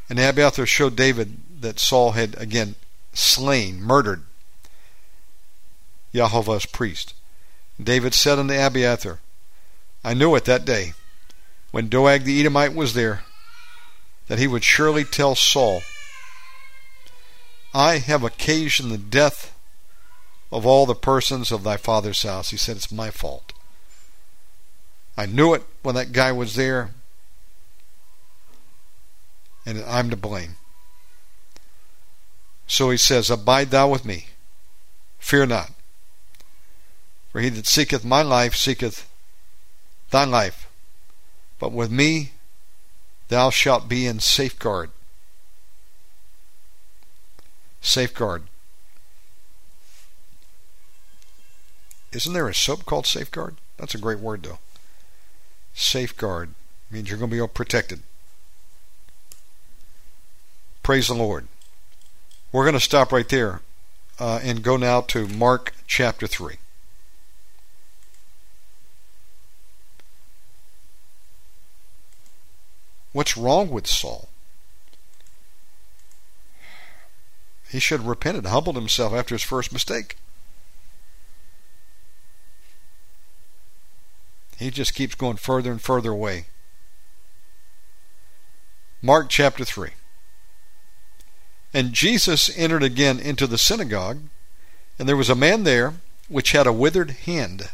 [0.10, 2.76] And Abiathar showed David that Saul had again
[3.14, 4.24] slain, murdered
[6.14, 7.14] Jehovah's priest.
[7.82, 9.20] David said unto Abiathar,
[10.04, 10.94] I knew it that day,
[11.72, 13.24] when Doeg the Edomite was there,
[14.28, 15.82] that he would surely tell Saul,
[17.74, 19.56] I have occasioned the death
[20.52, 22.50] of all the persons of thy father's house.
[22.50, 23.54] He said, It's my fault.
[25.16, 26.92] I knew it when that guy was there,
[29.66, 30.56] and I'm to blame.
[32.66, 34.28] So he says, Abide thou with me,
[35.20, 35.72] fear not.
[37.32, 39.10] For he that seeketh my life seeketh
[40.10, 40.68] thy life.
[41.60, 42.32] But with me
[43.28, 44.90] thou shalt be in safeguard.
[47.82, 48.44] Safeguard.
[52.12, 53.56] Isn't there a soap called Safeguard?
[53.78, 54.60] That's a great word, though.
[55.74, 56.54] Safeguard.
[56.90, 58.02] means you're going to be all protected.
[60.84, 61.48] Praise the Lord.
[62.52, 63.62] We're going to stop right there
[64.20, 66.56] uh, and go now to Mark chapter 3.
[73.12, 74.30] What's wrong with Saul?
[77.70, 80.18] He should have repented, humbled himself after his first mistake.
[84.58, 86.48] He just keeps going further and further away.
[89.02, 89.92] Mark chapter 3.
[91.74, 94.20] And Jesus entered again into the synagogue,
[94.98, 95.94] and there was a man there
[96.28, 97.70] which had a withered hand.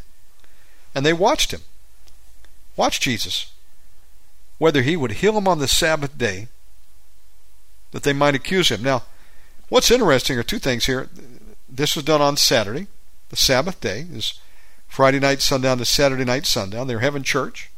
[0.94, 1.62] And they watched him.
[2.76, 3.50] Watch Jesus.
[4.58, 6.48] Whether he would heal him on the Sabbath day,
[7.90, 8.82] that they might accuse him.
[8.82, 9.04] Now,
[9.68, 11.08] what's interesting are two things here.
[11.68, 12.86] This was done on Saturday.
[13.28, 14.40] The Sabbath day is
[14.86, 16.86] Friday night sundown to Saturday night sundown.
[16.86, 17.70] They're having church.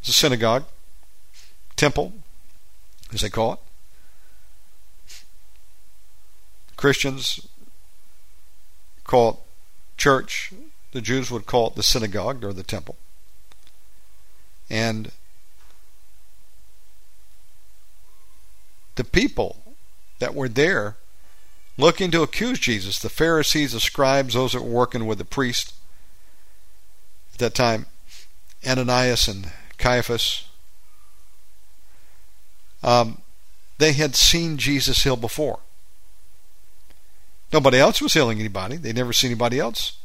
[0.00, 0.64] It's a synagogue,
[1.74, 2.12] temple,
[3.12, 3.58] as they call it.
[6.76, 7.48] Christians
[9.04, 9.36] call it
[9.96, 10.52] church.
[10.92, 12.96] The Jews would call it the synagogue or the temple.
[14.68, 15.10] And
[18.96, 19.62] the people
[20.18, 20.96] that were there
[21.76, 25.74] looking to accuse Jesus, the Pharisees, the scribes, those that were working with the priest
[27.32, 27.86] at that time,
[28.66, 30.48] Ananias and Caiaphas,
[32.82, 33.20] um,
[33.78, 35.60] they had seen Jesus heal before.
[37.52, 38.76] Nobody else was healing anybody.
[38.76, 39.98] They'd never seen anybody else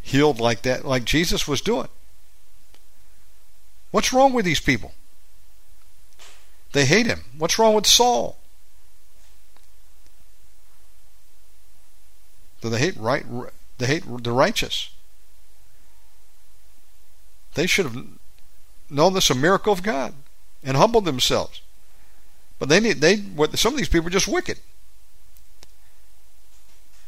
[0.00, 1.88] healed like that, like Jesus was doing.
[3.92, 4.92] What's wrong with these people?
[6.72, 7.24] They hate him.
[7.38, 8.38] What's wrong with Saul?
[12.70, 13.24] They hate right?
[13.78, 14.90] They hate the righteous.
[17.54, 18.04] They should have
[18.88, 20.14] known this a miracle of God
[20.62, 21.60] and humbled themselves.
[22.58, 24.60] But they need they what some of these people are just wicked.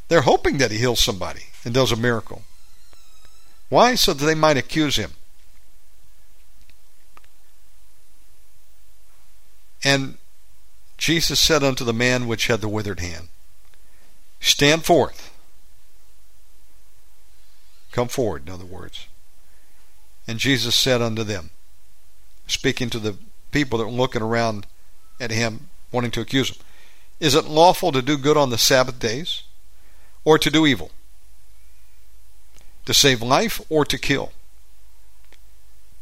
[0.09, 2.43] They're hoping that he heals somebody and does a miracle.
[3.69, 3.95] Why?
[3.95, 5.12] So that they might accuse him.
[9.83, 10.19] And
[10.97, 13.29] Jesus said unto the man which had the withered hand,
[14.40, 15.34] Stand forth.
[17.95, 19.07] Come forward, in other words.
[20.27, 21.51] And Jesus said unto them,
[22.49, 23.17] speaking to the
[23.53, 24.67] people that were looking around
[25.21, 26.57] at him, wanting to accuse him,
[27.21, 29.45] Is it lawful to do good on the Sabbath days,
[30.25, 30.91] or to do evil?
[32.87, 34.33] To save life, or to kill?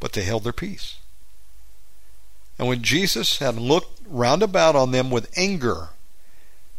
[0.00, 0.96] But they held their peace.
[2.58, 5.90] And when Jesus had looked round about on them with anger,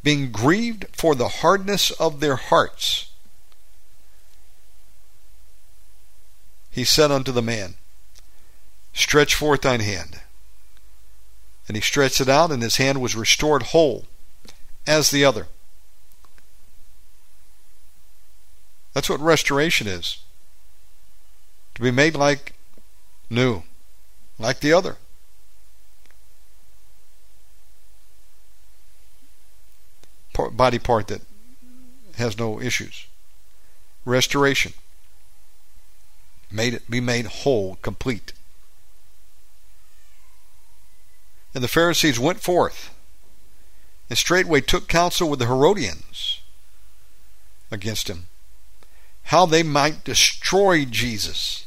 [0.02, 3.12] being grieved for the hardness of their hearts,
[6.74, 7.76] he said unto the man,
[8.94, 10.20] Stretch forth thine hand.
[11.68, 14.06] And he stretched it out, and his hand was restored whole
[14.86, 15.48] as the other.
[18.94, 20.18] That's what restoration is.
[21.76, 22.54] To be made like
[23.30, 23.64] new,
[24.38, 24.98] like the other.
[30.52, 31.22] body part that
[32.16, 33.06] has no issues.
[34.04, 34.74] Restoration.
[36.54, 38.32] Made it be made whole, complete.
[41.56, 42.92] And the Pharisees went forth
[44.08, 46.42] and straightway took counsel with the Herodians
[47.72, 48.28] against him,
[49.24, 51.66] how they might destroy Jesus.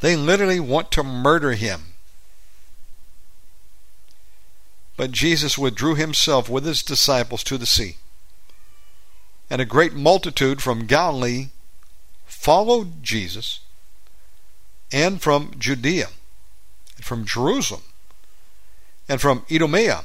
[0.00, 1.92] They literally want to murder him.
[4.96, 7.96] But Jesus withdrew himself with his disciples to the sea.
[9.48, 11.50] And a great multitude from Galilee
[12.38, 13.60] followed Jesus,
[14.92, 16.08] and from Judea,
[16.96, 17.82] and from Jerusalem,
[19.08, 20.04] and from Idumea,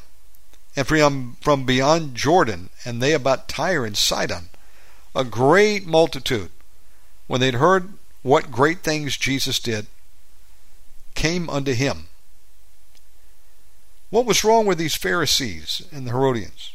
[0.76, 4.50] and from, from beyond Jordan, and they about Tyre and Sidon.
[5.16, 6.50] A great multitude,
[7.28, 7.94] when they'd heard
[8.24, 9.88] what great things Jesus did,
[11.14, 12.08] came unto him
[14.14, 16.74] what was wrong with these Pharisees and the Herodians?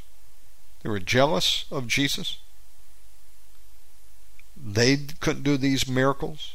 [0.82, 2.38] They were jealous of Jesus.
[4.64, 6.54] They couldn't do these miracles.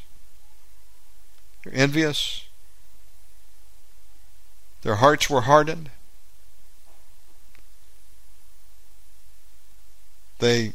[1.63, 2.45] They're envious.
[4.81, 5.89] Their hearts were hardened.
[10.39, 10.73] They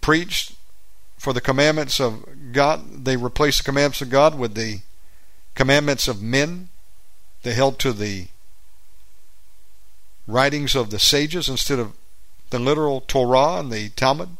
[0.00, 0.52] preached
[1.18, 3.04] for the commandments of God.
[3.04, 4.80] They replaced the commandments of God with the
[5.54, 6.68] commandments of men.
[7.42, 8.28] They held to the
[10.26, 11.92] writings of the sages instead of
[12.50, 14.36] the literal Torah and the Talmud,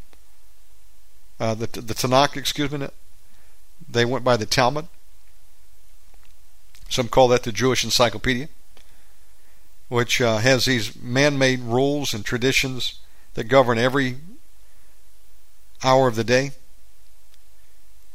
[1.38, 2.88] uh, the, the Tanakh, excuse me.
[3.88, 4.88] They went by the Talmud.
[6.88, 8.48] Some call that the Jewish Encyclopedia,
[9.88, 12.98] which uh, has these man made rules and traditions
[13.34, 14.16] that govern every
[15.84, 16.50] hour of the day.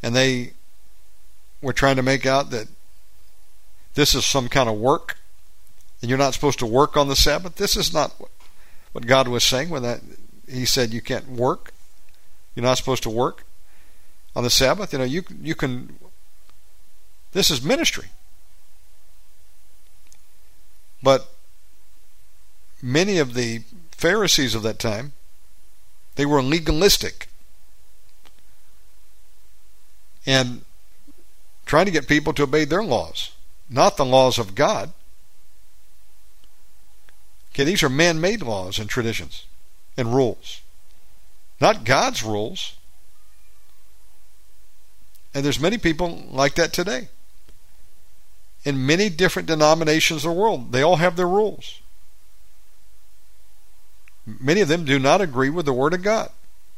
[0.03, 0.53] And they
[1.61, 2.67] were trying to make out that
[3.95, 5.17] this is some kind of work
[6.01, 7.55] and you're not supposed to work on the Sabbath.
[7.55, 8.13] This is not
[8.95, 9.99] what God was saying when that
[10.49, 11.73] He said you can't work.
[12.55, 13.43] You're not supposed to work
[14.33, 14.93] on the Sabbath.
[14.93, 15.99] You know, you you can.
[17.33, 18.05] This is ministry,
[21.03, 21.27] but
[22.81, 25.11] many of the Pharisees of that time,
[26.15, 27.27] they were legalistic
[30.25, 30.61] and
[31.65, 33.31] trying to get people to obey their laws,
[33.69, 34.93] not the laws of God.
[37.55, 39.45] Okay, these are man made laws and traditions
[39.95, 40.59] and rules,
[41.61, 42.75] not God's rules.
[45.33, 47.07] And there's many people like that today.
[48.65, 51.79] In many different denominations of the world, they all have their rules.
[54.25, 56.31] Many of them do not agree with the Word of God.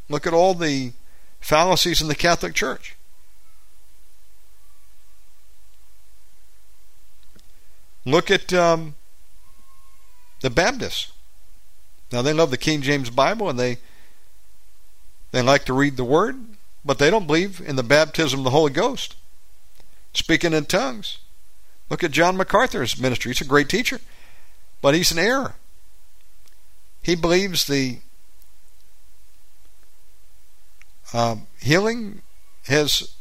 [0.10, 0.92] Look at all the
[1.42, 2.96] fallacies in the Catholic Church.
[8.06, 8.94] Look at um,
[10.42, 11.12] the Baptists.
[12.12, 13.78] Now they love the King James Bible and they
[15.32, 16.38] they like to read the Word,
[16.86, 19.16] but they don't believe in the baptism of the Holy Ghost.
[20.14, 21.18] Speaking in tongues.
[21.90, 23.32] Look at John MacArthur's ministry.
[23.32, 24.00] He's a great teacher,
[24.82, 25.56] but he's an error.
[27.02, 28.00] He believes the
[31.14, 32.22] um, healing
[32.66, 33.16] has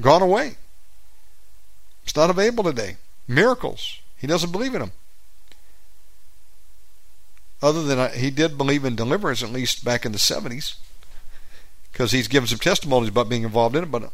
[0.00, 0.56] gone away.
[2.04, 2.96] It's not available today.
[3.26, 4.00] Miracles.
[4.16, 4.92] He doesn't believe in them
[7.62, 10.76] other than I, he did believe in deliverance at least back in the 70s
[11.92, 14.12] because he's given some testimonies about being involved in it but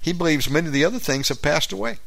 [0.00, 1.98] he believes many of the other things have passed away.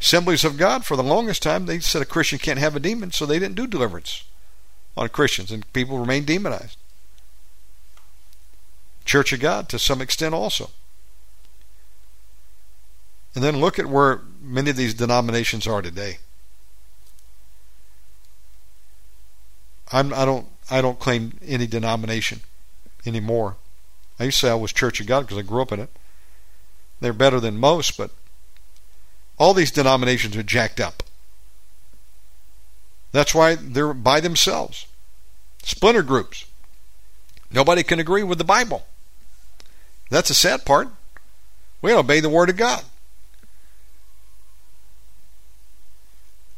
[0.00, 3.12] Assemblies of god for the longest time they said a christian can't have a demon
[3.12, 4.24] so they didn't do deliverance
[4.96, 6.76] on christians and people remain demonized.
[9.04, 10.70] Church of god to some extent also.
[13.34, 16.18] And then look at where many of these denominations are today
[19.92, 22.40] I'm, I don't I don't claim any denomination
[23.04, 23.56] anymore.
[24.18, 25.90] I used to say I was Church of God because I grew up in it.
[27.00, 28.10] They're better than most, but
[29.38, 31.02] all these denominations are jacked up.
[33.12, 34.86] That's why they're by themselves.
[35.62, 36.46] Splinter groups.
[37.50, 38.86] Nobody can agree with the Bible.
[40.10, 40.88] That's the sad part.
[41.82, 42.84] We obey the Word of God.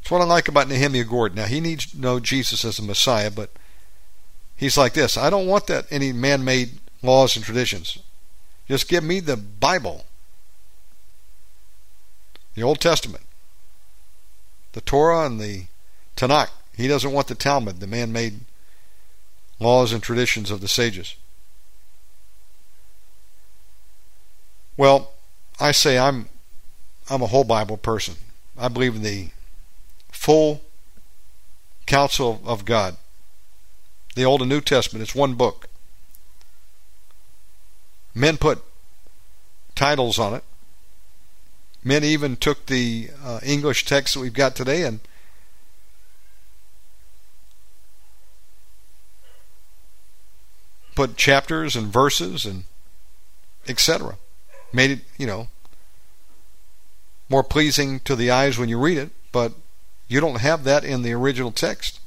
[0.07, 1.39] That's what I like about Nehemiah Gordon.
[1.39, 3.51] Now, he needs to know Jesus as a Messiah, but
[4.55, 7.99] he's like this I don't want that any man made laws and traditions.
[8.69, 10.05] Just give me the Bible,
[12.55, 13.25] the Old Testament,
[14.75, 15.65] the Torah, and the
[16.17, 16.51] Tanakh.
[16.77, 18.43] He doesn't want the Talmud, the man made
[19.59, 21.17] laws and traditions of the sages.
[24.77, 25.15] Well,
[25.59, 26.29] I say I'm
[27.11, 28.15] I'm a whole Bible person.
[28.57, 29.31] I believe in the
[30.17, 30.63] full
[31.85, 32.97] counsel of God.
[34.17, 35.69] The Old and New Testament, it's one book.
[38.15, 38.65] Men put
[39.75, 40.43] titles on it.
[41.85, 45.01] Men even took the uh, English text that we've got today and
[50.95, 52.65] put chapters and verses and
[53.69, 54.17] etc.
[54.73, 55.49] Made it, you know,
[57.29, 59.53] more pleasing to the eyes when you read it, but
[60.09, 62.01] you don't have that in the original text.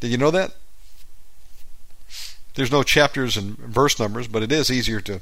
[0.00, 0.54] Did you know that?
[2.54, 5.20] There's no chapters and verse numbers, but it is easier to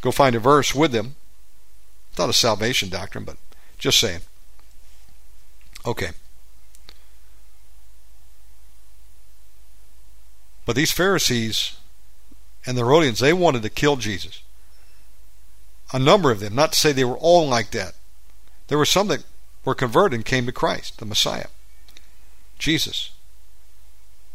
[0.00, 1.16] go find a verse with them.
[2.10, 3.36] It's not a salvation doctrine, but
[3.78, 4.20] just saying.
[5.86, 6.10] Okay.
[10.64, 11.76] But these Pharisees
[12.64, 14.40] and the Herodians, they wanted to kill Jesus.
[15.92, 17.94] A number of them, not to say they were all like that.
[18.68, 19.24] There were some that
[19.64, 21.46] were converted and came to Christ, the Messiah,
[22.58, 23.10] Jesus.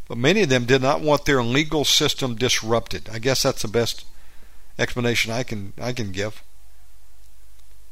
[0.08, 3.10] But many of them did not want their legal system disrupted.
[3.12, 4.06] I guess that's the best
[4.78, 6.42] explanation I can I can give.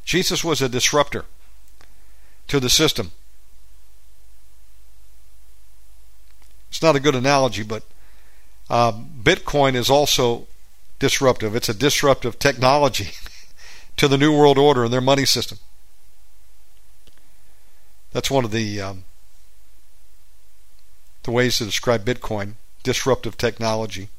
[0.03, 1.25] Jesus was a disruptor
[2.47, 3.11] to the system.
[6.69, 7.83] It's not a good analogy, but
[8.69, 10.47] uh, Bitcoin is also
[10.99, 11.55] disruptive.
[11.55, 13.09] It's a disruptive technology
[13.97, 15.59] to the New World Order and their money system.
[18.11, 19.03] That's one of the um,
[21.23, 22.53] the ways to describe Bitcoin:
[22.83, 24.09] disruptive technology.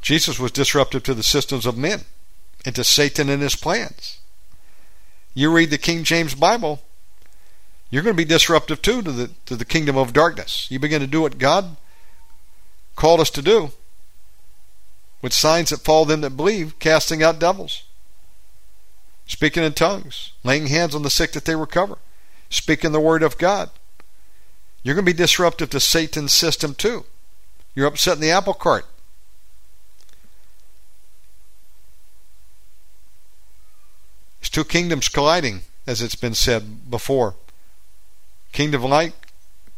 [0.00, 2.02] Jesus was disruptive to the systems of men
[2.64, 4.18] and to Satan and his plans.
[5.34, 6.80] You read the King James Bible,
[7.90, 10.66] you're going to be disruptive too to the to the kingdom of darkness.
[10.70, 11.76] You begin to do what God
[12.96, 13.70] called us to do,
[15.22, 17.84] with signs that follow them that believe, casting out devils,
[19.26, 21.98] speaking in tongues, laying hands on the sick that they recover,
[22.48, 23.70] speaking the word of God.
[24.82, 27.04] You're going to be disruptive to Satan's system too.
[27.74, 28.86] You're upsetting the apple cart.
[34.40, 37.34] It's two kingdoms colliding, as it's been said before.
[38.52, 39.14] Kingdom of light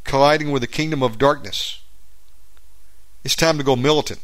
[0.05, 1.81] colliding with the kingdom of darkness.
[3.25, 4.21] It's time to go militant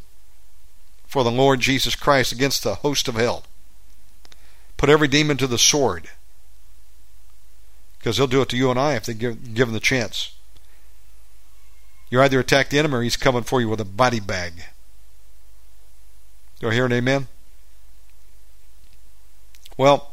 [1.07, 3.45] for the Lord Jesus Christ against the host of hell.
[4.85, 6.11] Put every demon to the sword.
[7.97, 10.35] Because they'll do it to you and I if they give, give them the chance.
[12.11, 14.53] You either attack the enemy or he's coming for you with a body bag.
[16.61, 17.29] Do I hear an amen?
[19.79, 20.13] Well,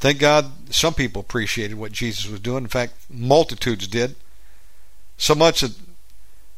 [0.00, 2.64] thank God some people appreciated what Jesus was doing.
[2.64, 4.16] In fact, multitudes did.
[5.16, 5.74] So much that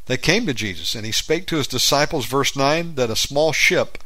[0.07, 3.53] they came to Jesus, and he spake to his disciples, verse 9, that a small
[3.53, 3.99] ship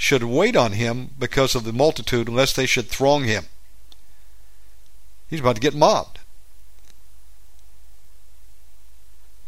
[0.00, 3.44] should wait on him because of the multitude, lest they should throng him.
[5.28, 6.20] He's about to get mobbed.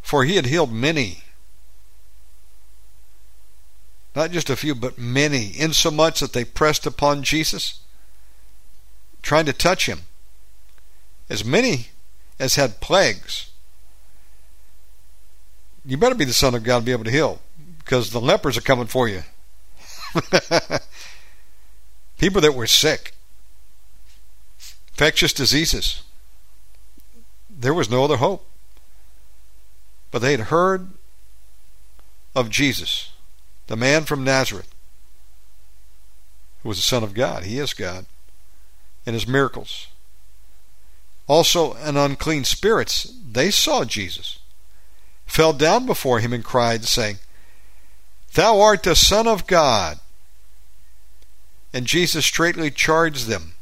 [0.03, 1.23] For he had healed many.
[4.15, 7.81] Not just a few, but many, insomuch that they pressed upon Jesus,
[9.23, 10.01] trying to touch him.
[11.31, 11.89] As many
[12.39, 13.53] as had plagues
[15.85, 17.41] you better be the Son of God to be able to heal
[17.79, 19.23] because the lepers are coming for you.
[22.19, 23.15] People that were sick,
[24.89, 26.03] infectious diseases.
[27.51, 28.49] There was no other hope.
[30.11, 30.91] But they had heard
[32.35, 33.13] of Jesus,
[33.67, 34.75] the man from Nazareth,
[36.63, 37.45] who was the Son of God.
[37.45, 38.07] He is God,
[39.07, 39.89] and his miracles.
[41.27, 44.39] Also, an unclean spirits, they saw Jesus
[45.33, 47.19] fell down before him and cried, saying,
[48.35, 49.99] Thou art the Son of God.
[51.73, 53.55] And Jesus straightly charged them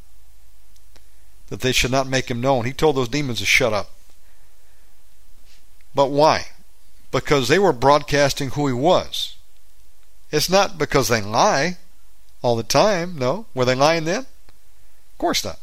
[1.48, 2.64] that they should not make him known.
[2.64, 3.90] He told those demons to shut up.
[5.94, 6.46] But why?
[7.10, 9.36] Because they were broadcasting who he was.
[10.30, 11.78] It's not because they lie
[12.42, 13.18] all the time.
[13.18, 13.46] No.
[13.54, 14.20] Were they lying then?
[14.20, 15.58] Of course not.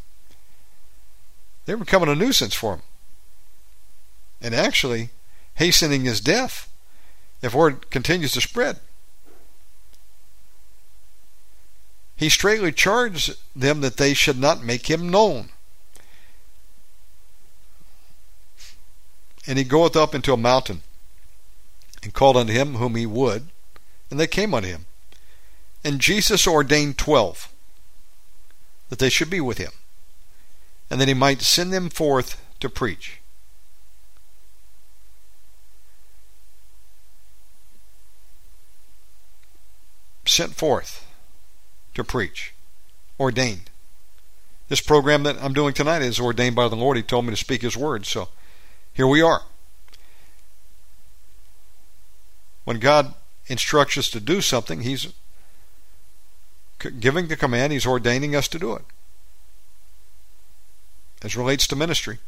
[1.66, 2.82] They were becoming a nuisance for him.
[4.41, 5.10] And actually,
[5.55, 6.70] hastening his death
[7.41, 8.80] if word continues to spread.
[12.18, 15.49] He straightly charged them that they should not make him known.
[19.45, 20.82] And he goeth up into a mountain,
[22.03, 23.47] and called unto him whom he would,
[24.11, 24.88] and they came unto him.
[25.84, 27.49] And Jesus ordained twelve,
[28.89, 29.72] that they should be with him,
[30.89, 33.22] and that he might send them forth to preach
[40.28, 41.07] sent forth
[41.97, 42.53] to preach,
[43.19, 43.71] ordained.
[44.69, 46.95] This program that I'm doing tonight is ordained by the Lord.
[46.95, 48.29] He told me to speak His word, so
[48.93, 49.41] here we are.
[52.65, 53.15] When God
[53.47, 55.11] instructs us to do something, He's
[56.99, 58.83] giving the command, He's ordaining us to do it.
[61.23, 62.19] As relates to ministry.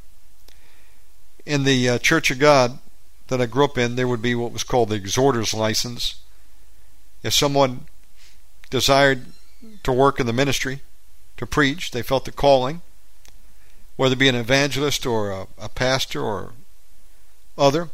[1.46, 2.80] In the uh, Church of God
[3.28, 6.16] that I grew up in, there would be what was called the exhorter's license
[7.22, 7.86] if someone
[8.72, 9.26] desired
[9.84, 10.82] to work in the ministry,
[11.38, 12.82] to preach, they felt the calling,
[13.96, 16.54] whether it be an evangelist or a, a pastor or
[17.58, 17.90] other.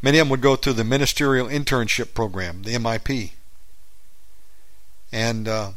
[0.00, 3.32] Many of them would go through the ministerial internship program, the MIP,
[5.12, 5.70] and uh,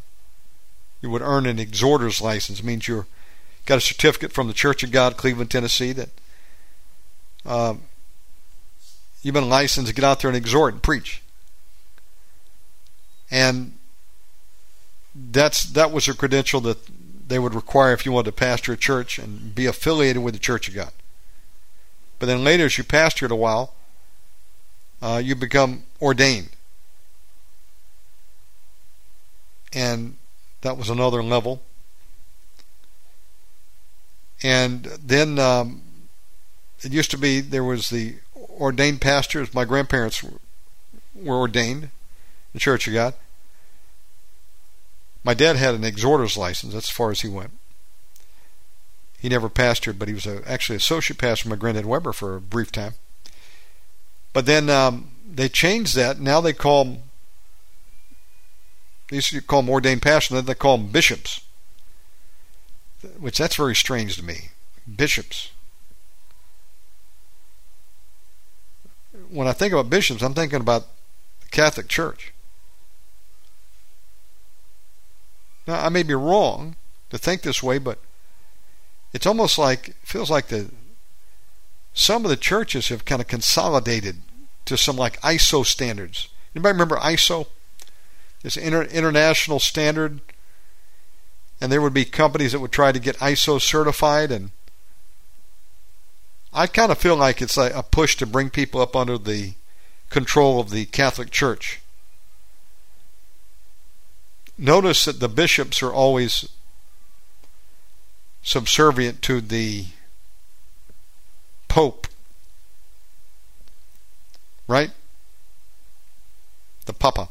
[1.02, 2.60] you would earn an exhorter's license.
[2.60, 3.06] It means you're
[3.66, 6.10] got a certificate from the Church of God, Cleveland, Tennessee, that
[7.46, 7.76] uh,
[9.26, 11.20] You've been licensed to get out there and exhort and preach.
[13.32, 13.78] And
[15.16, 16.78] that's that was a credential that
[17.28, 20.40] they would require if you wanted to pastor a church and be affiliated with the
[20.40, 20.92] Church of God.
[22.20, 23.74] But then later, as you pastored a while,
[25.02, 26.50] uh, you become ordained.
[29.74, 30.18] And
[30.62, 31.62] that was another level.
[34.42, 35.82] And then um,
[36.82, 38.16] it used to be there was the
[38.60, 39.54] ordained pastors.
[39.54, 41.92] My grandparents were ordained in
[42.56, 43.14] the Church of God.
[45.26, 46.74] My dad had an exhorter's license.
[46.74, 47.52] That's as far as he went.
[49.20, 52.42] He never pastored, but he was a, actually associate pastor my granddad Weber for a
[52.42, 52.94] brief time.
[54.32, 56.20] But then um, they changed that.
[56.20, 56.98] Now they call them,
[59.10, 61.42] they used to call them ordained pastors, then they call them bishops.
[63.20, 64.50] Which that's very strange to me.
[64.96, 65.52] Bishops.
[69.30, 70.86] When I think about bishops, I'm thinking about
[71.42, 72.32] the Catholic Church.
[75.68, 76.76] Now, I may be wrong
[77.10, 78.00] to think this way, but
[79.14, 80.70] it's almost like, feels like the
[81.98, 84.22] some of the churches have kind of consolidated
[84.66, 86.28] to some like ISO standards.
[86.54, 87.48] Anybody remember ISO?
[88.44, 90.20] This inter- international standard,
[91.62, 94.52] and there would be companies that would try to get ISO certified, and
[96.54, 99.54] I kind of feel like it's a push to bring people up under the
[100.10, 101.82] control of the Catholic Church.
[104.58, 106.48] Notice that the bishops are always
[108.42, 109.88] subservient to the
[111.68, 112.08] Pope.
[114.68, 114.92] Right?
[116.86, 117.28] The Papa.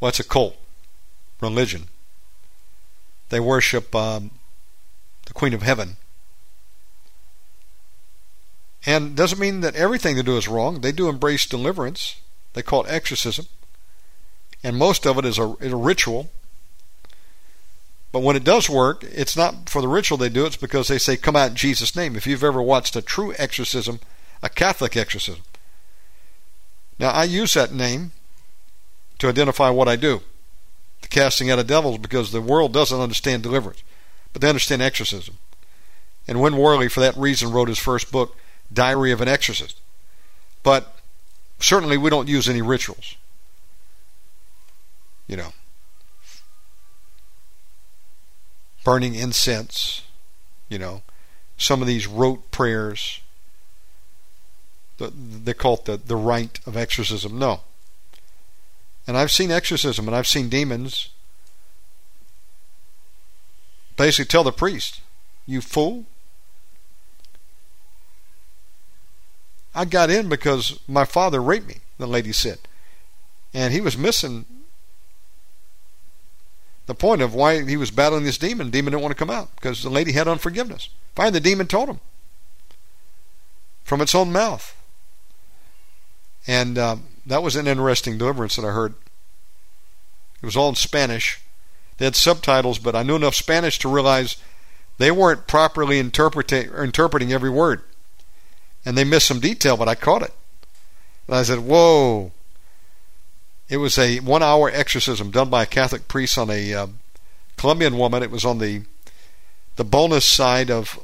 [0.00, 0.56] Well, a cult?
[1.40, 1.84] Religion.
[3.28, 4.30] They worship um,
[5.26, 5.96] the Queen of Heaven.
[8.84, 10.80] And doesn't mean that everything they do is wrong.
[10.80, 12.16] They do embrace deliverance.
[12.54, 13.46] They call it exorcism.
[14.62, 16.30] And most of it is a, is a ritual
[18.16, 20.88] but when it does work, it's not for the ritual they do it, it's because
[20.88, 22.16] they say, Come out in Jesus' name.
[22.16, 24.00] If you've ever watched a true exorcism,
[24.42, 25.42] a Catholic exorcism.
[26.98, 28.12] Now, I use that name
[29.18, 30.22] to identify what I do
[31.02, 33.82] the casting out of devils because the world doesn't understand deliverance,
[34.32, 35.36] but they understand exorcism.
[36.26, 38.34] And Win Worley, for that reason, wrote his first book,
[38.72, 39.78] Diary of an Exorcist.
[40.62, 40.96] But
[41.60, 43.16] certainly we don't use any rituals.
[45.26, 45.52] You know.
[48.86, 50.02] burning incense,
[50.68, 51.02] you know,
[51.58, 53.20] some of these rote prayers.
[54.96, 57.36] they call it the, the rite of exorcism.
[57.36, 57.62] No.
[59.04, 61.08] And I've seen exorcism and I've seen demons
[63.96, 65.00] basically tell the priest,
[65.46, 66.04] You fool.
[69.74, 72.58] I got in because my father raped me, the lady said.
[73.52, 74.44] And he was missing
[76.86, 78.70] the point of why he was battling this demon.
[78.70, 80.88] Demon didn't want to come out because the lady had unforgiveness.
[81.14, 82.00] Finally, the demon told him
[83.84, 84.74] from its own mouth.
[86.46, 88.94] And um, that was an interesting deliverance that I heard.
[90.42, 91.40] It was all in Spanish.
[91.98, 94.36] They had subtitles, but I knew enough Spanish to realize
[94.98, 97.82] they weren't properly interpreting every word.
[98.84, 100.32] And they missed some detail, but I caught it.
[101.26, 102.30] And I said, Whoa,
[103.68, 106.86] it was a one hour exorcism done by a Catholic priest on a uh,
[107.56, 108.22] Colombian woman.
[108.22, 108.82] It was on the
[109.76, 110.98] the bonus side of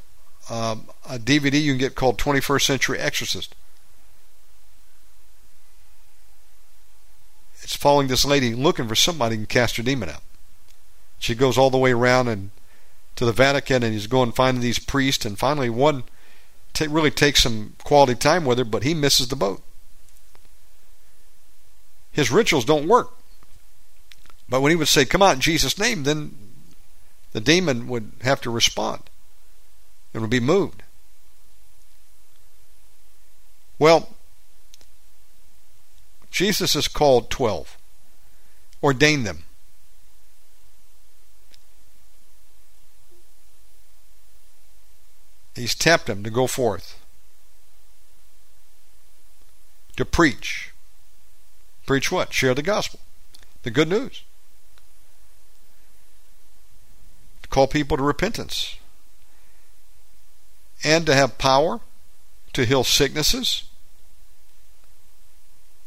[0.48, 3.54] um, a DVD you can get called 21st Century Exorcist.
[7.62, 10.22] It's following this lady looking for somebody can cast her demon out.
[11.18, 12.50] She goes all the way around and
[13.16, 16.04] to the Vatican and he's going finding these priests and finally one
[16.72, 19.62] t- really takes some quality time with her, but he misses the boat
[22.12, 23.10] his rituals don't work.
[24.48, 26.36] But when he would say, Come out in Jesus' name, then
[27.32, 29.02] the demon would have to respond
[30.12, 30.82] and would be moved.
[33.78, 34.10] Well,
[36.30, 37.76] Jesus has called 12,
[38.82, 39.44] ordained them.
[45.54, 46.98] He's tapped them to go forth,
[49.96, 50.71] to preach,
[51.86, 52.32] Preach what?
[52.32, 53.00] Share the gospel,
[53.62, 54.22] the good news.
[57.50, 58.76] Call people to repentance.
[60.82, 61.80] And to have power
[62.54, 63.64] to heal sicknesses.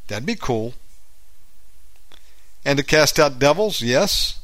[0.08, 0.76] That'd be cool.
[2.64, 4.40] And to cast out devils, yes.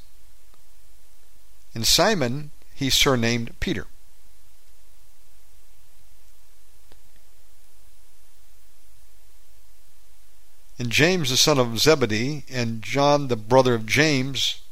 [1.73, 3.85] And Simon, he's surnamed Peter.
[10.81, 14.63] And James the son of Zebedee, and John the brother of James,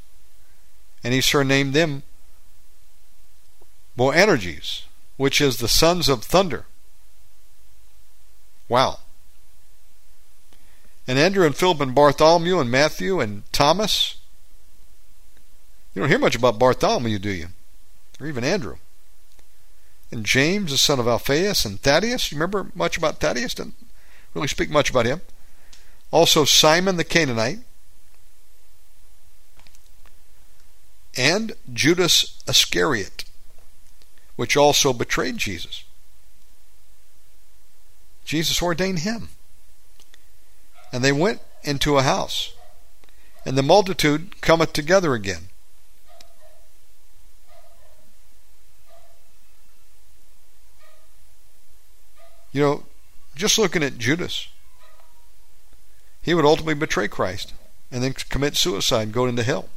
[1.04, 2.02] and he surnamed them
[3.96, 4.86] Boanerges,
[5.18, 6.66] which is the sons of thunder.
[8.68, 9.02] Wow.
[11.08, 14.16] And Andrew and Philip and Bartholomew and Matthew and Thomas.
[15.94, 17.50] You don't hear much about Bartholomew, do you?
[18.20, 18.78] Or even Andrew.
[20.12, 22.32] And James, the son of Alphaeus, and Thaddeus.
[22.32, 23.54] You remember much about Thaddeus?
[23.54, 23.76] Didn't
[24.34, 25.22] really speak much about him.
[26.12, 27.60] Also, Simon the Canaanite
[31.18, 33.26] and Judas Iscariot,
[34.36, 35.84] which also betrayed Jesus.
[38.26, 39.30] Jesus ordained him.
[40.92, 42.54] And they went into a house,
[43.46, 45.50] and the multitude cometh together again.
[52.52, 52.84] You know,
[53.36, 54.48] just looking at Judas,
[56.22, 57.54] he would ultimately betray Christ
[57.92, 59.70] and then commit suicide and go into hell.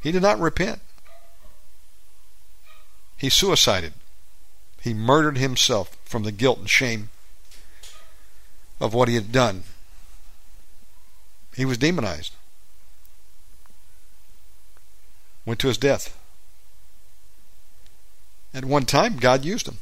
[0.00, 0.80] He did not repent.
[3.16, 3.94] He suicided.
[4.80, 7.10] He murdered himself from the guilt and shame
[8.80, 9.64] of what he had done.
[11.56, 12.34] He was demonized.
[15.44, 16.16] Went to his death.
[18.54, 19.78] At one time, God used him.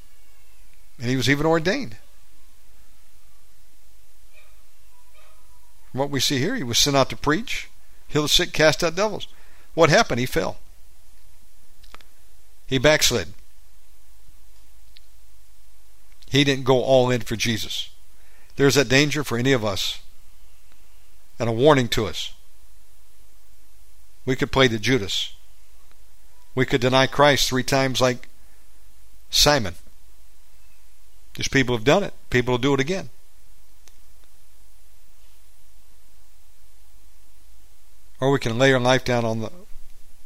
[0.99, 1.97] And he was even ordained.
[5.97, 7.71] From what we see here, he was sent out to preach,
[8.07, 9.29] heal the sick, cast out devils.
[9.73, 10.21] What happened?
[10.21, 10.59] He fell.
[12.67, 13.29] He backslid.
[16.29, 17.89] He didn't go all in for Jesus.
[18.57, 20.01] There's that danger for any of us
[21.39, 22.35] and a warning to us.
[24.27, 25.33] We could play the Judas.
[26.55, 28.29] We could deny Christ three times like
[29.31, 29.77] Simon.
[31.37, 32.13] There's people who've done it.
[32.29, 33.09] People will do it again.
[38.21, 39.51] Or we can lay our life down on the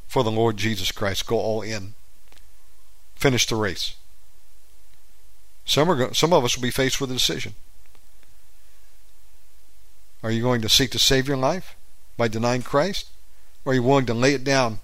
[0.07, 1.26] for the Lord Jesus Christ.
[1.26, 1.95] Go all in.
[3.14, 3.95] Finish the race.
[5.64, 7.55] Some are some of us will be faced with a decision.
[10.22, 11.76] Are you going to seek to save your life
[12.16, 13.09] by denying Christ?
[13.64, 14.80] Or are you willing to lay it down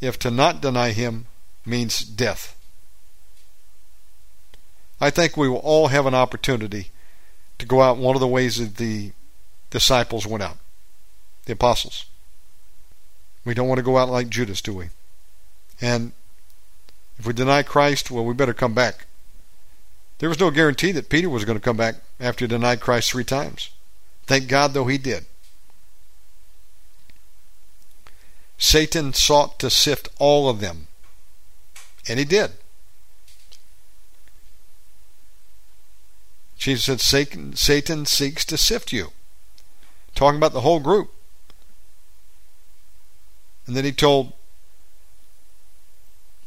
[0.00, 1.26] if to not deny Him
[1.64, 2.54] means death?
[5.00, 6.90] I think we will all have an opportunity
[7.58, 9.12] to go out one of the ways that the
[9.70, 10.58] disciples went out,
[11.46, 12.04] the apostles.
[13.44, 14.86] We don't want to go out like Judas, do we?
[15.80, 16.12] And
[17.18, 19.06] if we deny Christ, well, we better come back.
[20.18, 23.10] There was no guarantee that Peter was going to come back after he denied Christ
[23.10, 23.70] three times.
[24.26, 25.26] Thank God, though, he did.
[28.56, 30.86] Satan sought to sift all of them,
[32.08, 32.52] and he did.
[36.56, 39.08] Jesus said, Satan, Satan seeks to sift you.
[40.14, 41.12] Talking about the whole group.
[43.66, 44.32] And then he told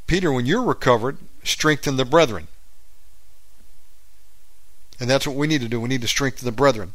[0.08, 2.48] Peter, when you're recovered, strengthen the brethren.
[5.00, 5.82] And that's what we need to do.
[5.82, 6.94] We need to strengthen the brethren.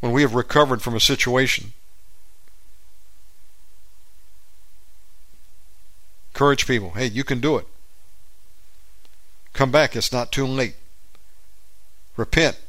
[0.00, 1.72] When we have recovered from a situation,
[6.32, 7.66] encourage people hey, you can do it.
[9.52, 9.96] Come back.
[9.96, 10.76] It's not too late.
[12.16, 12.60] Repent.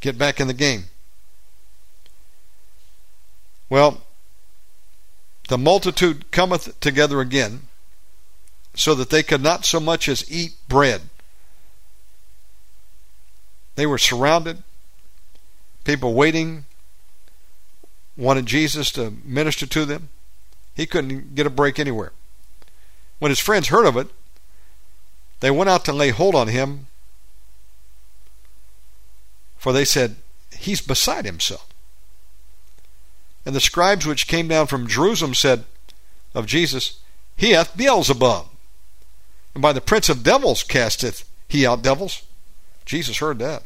[0.00, 0.84] Get back in the game.
[3.70, 4.02] Well,
[5.48, 7.62] the multitude cometh together again,
[8.74, 11.02] so that they could not so much as eat bread.
[13.74, 14.62] They were surrounded,
[15.84, 16.64] people waiting,
[18.16, 20.10] wanted Jesus to minister to them.
[20.74, 22.12] He couldn't get a break anywhere.
[23.18, 24.08] When his friends heard of it,
[25.40, 26.88] they went out to lay hold on him,
[29.56, 30.16] for they said,
[30.56, 31.66] He's beside himself.
[33.44, 35.64] And the scribes which came down from Jerusalem said
[36.34, 37.00] of Jesus,
[37.36, 38.46] He hath Beelzebub,
[39.54, 42.22] and by the prince of devils casteth he out devils.
[42.84, 43.62] Jesus heard that.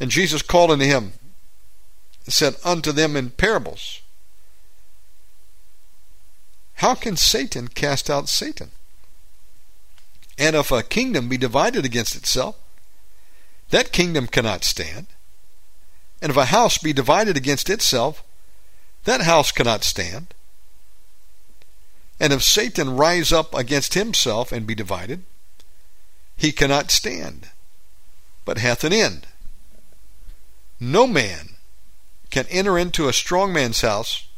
[0.00, 1.12] And Jesus called unto him
[2.24, 4.00] and said unto them in parables,
[6.74, 8.70] How can Satan cast out Satan?
[10.38, 12.56] And if a kingdom be divided against itself,
[13.68, 15.06] that kingdom cannot stand.
[16.22, 18.22] And if a house be divided against itself,
[19.04, 20.34] that house cannot stand.
[22.18, 25.22] And if Satan rise up against himself and be divided,
[26.36, 27.48] he cannot stand,
[28.44, 29.26] but hath an end.
[30.78, 31.50] No man
[32.30, 34.28] can enter into a strong man's house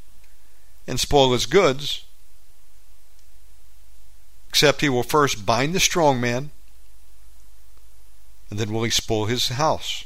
[0.87, 2.05] and spoil his goods
[4.53, 6.51] except he will first bind the strong man,
[8.51, 10.05] and then will he spoil his house.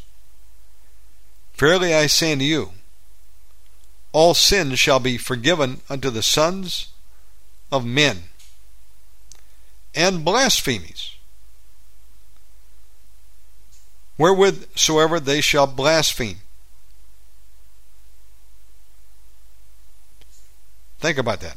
[1.57, 2.73] Verily I say unto you,
[4.13, 6.89] all sins shall be forgiven unto the sons
[7.73, 8.25] of men,
[9.95, 11.17] and blasphemies,
[14.19, 16.39] wherewith soever they shall blaspheme.
[20.99, 21.57] Think about that.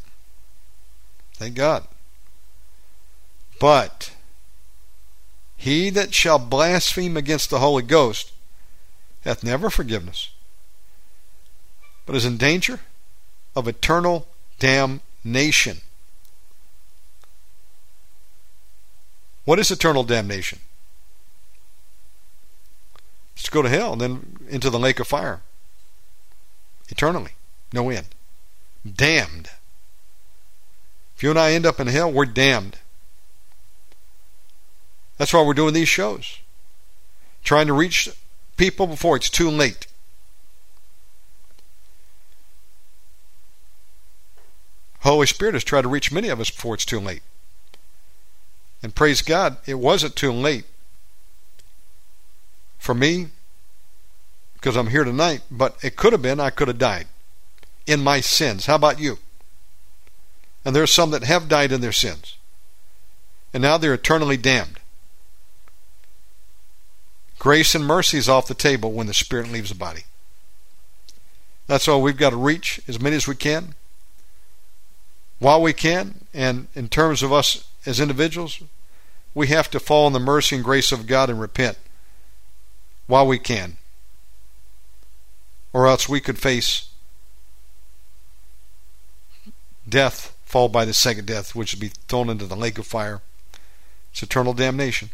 [1.35, 1.87] Thank God.
[3.59, 4.11] But
[5.57, 8.31] he that shall blaspheme against the Holy Ghost
[9.23, 10.29] hath never forgiveness,
[12.05, 12.79] but is in danger
[13.55, 14.27] of eternal
[14.59, 15.81] damnation.
[19.45, 20.59] What is eternal damnation?
[23.39, 25.41] is to go to hell and then into the lake of fire
[26.89, 27.31] eternally,
[27.71, 28.07] no end.
[28.85, 29.49] Damned.
[31.15, 32.77] If you and I end up in hell, we're damned.
[35.17, 36.39] That's why we're doing these shows.
[37.43, 38.09] Trying to reach
[38.59, 39.87] people before it's too late.
[44.99, 47.23] Holy Spirit has tried to reach many of us before it's too late.
[48.83, 50.65] And praise God, it wasn't too late
[52.77, 53.27] for me
[54.55, 57.07] because I'm here tonight, but it could have been I could have died
[57.87, 58.65] in my sins.
[58.65, 59.19] How about you?
[60.65, 62.35] And there's some that have died in their sins.
[63.53, 64.78] And now they're eternally damned.
[67.39, 70.03] Grace and mercy is off the table when the spirit leaves the body.
[71.67, 73.75] That's why we've got to reach as many as we can
[75.39, 76.25] while we can.
[76.33, 78.61] And in terms of us as individuals,
[79.33, 81.77] we have to fall on the mercy and grace of God and repent
[83.07, 83.77] while we can.
[85.71, 86.89] Or else we could face
[89.87, 93.21] death, fall by the second death, which would be thrown into the lake of fire.
[94.11, 95.11] It's eternal damnation.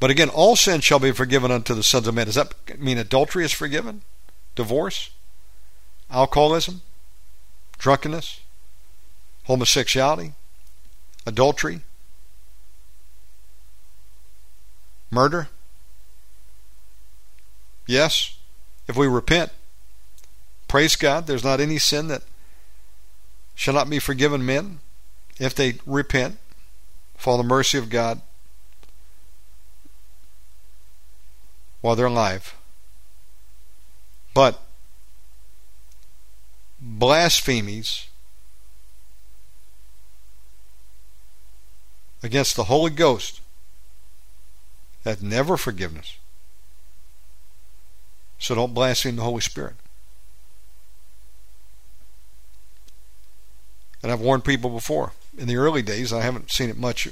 [0.00, 2.26] But again, all sin shall be forgiven unto the sons of men.
[2.26, 4.02] Does that mean adultery is forgiven?
[4.54, 5.10] Divorce?
[6.10, 6.82] Alcoholism?
[7.78, 8.40] Drunkenness?
[9.44, 10.34] Homosexuality?
[11.26, 11.80] Adultery?
[15.10, 15.48] Murder?
[17.86, 18.36] Yes,
[18.86, 19.50] if we repent.
[20.68, 22.22] Praise God, there's not any sin that
[23.54, 24.80] shall not be forgiven men
[25.40, 26.38] if they repent,
[27.16, 28.20] fall the mercy of God,
[31.88, 32.54] while they're alive.
[34.34, 34.60] But
[36.78, 38.08] blasphemies
[42.22, 43.40] against the Holy Ghost
[45.06, 46.18] have never forgiveness.
[48.38, 49.76] So don't blaspheme the Holy Spirit.
[54.02, 55.12] And I've warned people before.
[55.38, 57.08] In the early days, I haven't seen it much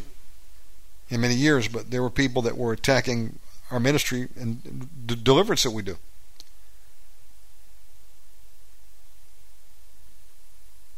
[1.09, 3.39] in many years, but there were people that were attacking
[3.71, 5.99] our ministry and the deliverance that we do.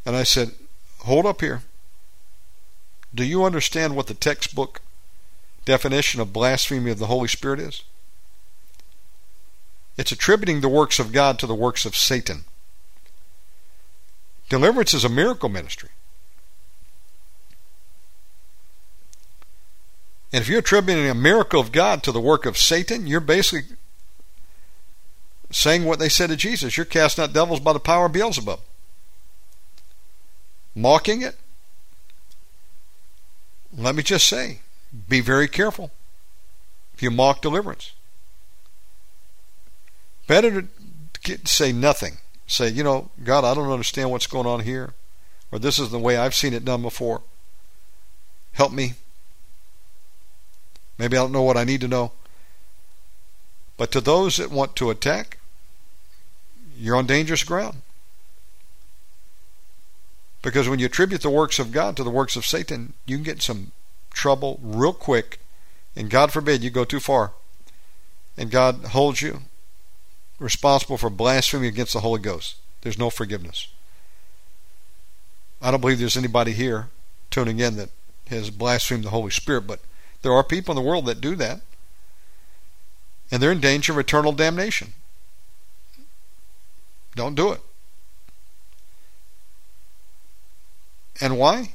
[0.04, 0.52] And I said,
[1.00, 1.62] Hold up here.
[3.14, 4.80] Do you understand what the textbook
[5.64, 7.82] definition of blasphemy of the Holy Spirit is?
[9.96, 12.44] It's attributing the works of God to the works of Satan.
[14.48, 15.90] Deliverance is a miracle ministry.
[20.32, 23.76] And if you're attributing a miracle of God to the work of Satan, you're basically
[25.50, 26.76] saying what they said to Jesus.
[26.76, 28.60] You're casting out devils by the power of Beelzebub.
[30.74, 31.36] Mocking it.
[33.76, 34.60] Let me just say,
[35.08, 35.90] be very careful
[36.94, 37.92] if you mock deliverance.
[40.26, 40.68] Better to
[41.22, 42.18] get, say nothing.
[42.46, 44.94] Say, you know, God, I don't understand what's going on here,
[45.52, 47.22] or this is the way I've seen it done before.
[48.52, 48.94] Help me.
[50.98, 52.12] Maybe I don't know what I need to know.
[53.76, 55.38] But to those that want to attack,
[56.76, 57.82] you're on dangerous ground.
[60.42, 63.24] Because when you attribute the works of God to the works of Satan, you can
[63.24, 63.72] get some
[64.10, 65.40] trouble real quick.
[65.96, 67.32] And God forbid you go too far.
[68.36, 69.42] And God holds you
[70.38, 72.56] responsible for blasphemy against the Holy Ghost.
[72.82, 73.68] There's no forgiveness.
[75.60, 76.88] I don't believe there's anybody here
[77.30, 77.90] tuning in that
[78.28, 79.80] has blasphemed the Holy Spirit, but
[80.22, 81.60] there are people in the world that do that.
[83.30, 84.94] And they're in danger of eternal damnation.
[87.14, 87.60] Don't do it.
[91.20, 91.72] And why?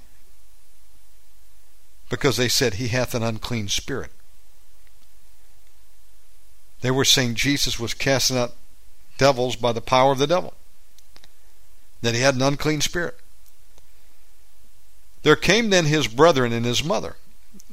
[2.10, 4.12] Because they said he hath an unclean spirit.
[6.82, 8.54] They were saying Jesus was casting out
[9.18, 10.54] devils by the power of the devil,
[12.02, 13.18] that he had an unclean spirit.
[15.24, 17.16] There came then his brethren and his mother.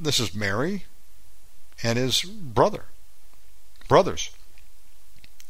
[0.02, 0.86] This is Mary
[1.82, 2.86] and his brother.
[3.86, 4.30] Brothers.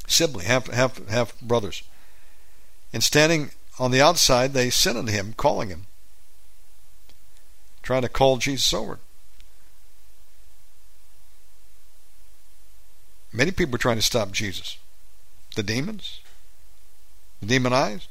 [0.08, 1.84] Sibling, half, half, half brothers.
[2.92, 5.86] And standing on the outside, they sent unto him, calling him,
[7.84, 8.98] trying to call Jesus over.
[13.32, 14.78] Many people are trying to stop Jesus.
[15.54, 16.20] The demons,
[17.40, 18.08] the demonized,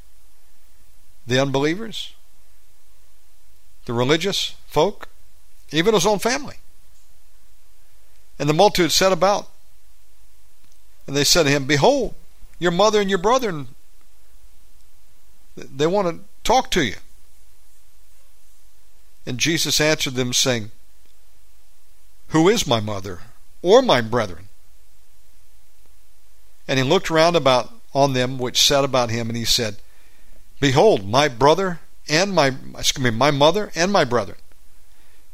[1.27, 2.13] the unbelievers,
[3.85, 5.08] the religious folk,
[5.71, 6.55] even his own family.
[8.37, 9.49] And the multitude set about,
[11.07, 12.15] and they said to him, Behold,
[12.57, 13.69] your mother and your brethren,
[15.55, 16.95] they want to talk to you.
[19.25, 20.71] And Jesus answered them, saying,
[22.29, 23.19] Who is my mother
[23.61, 24.47] or my brethren?
[26.67, 29.77] And he looked round about on them which sat about him, and he said,
[30.59, 34.37] Behold, my brother and my excuse me, my mother and my brethren.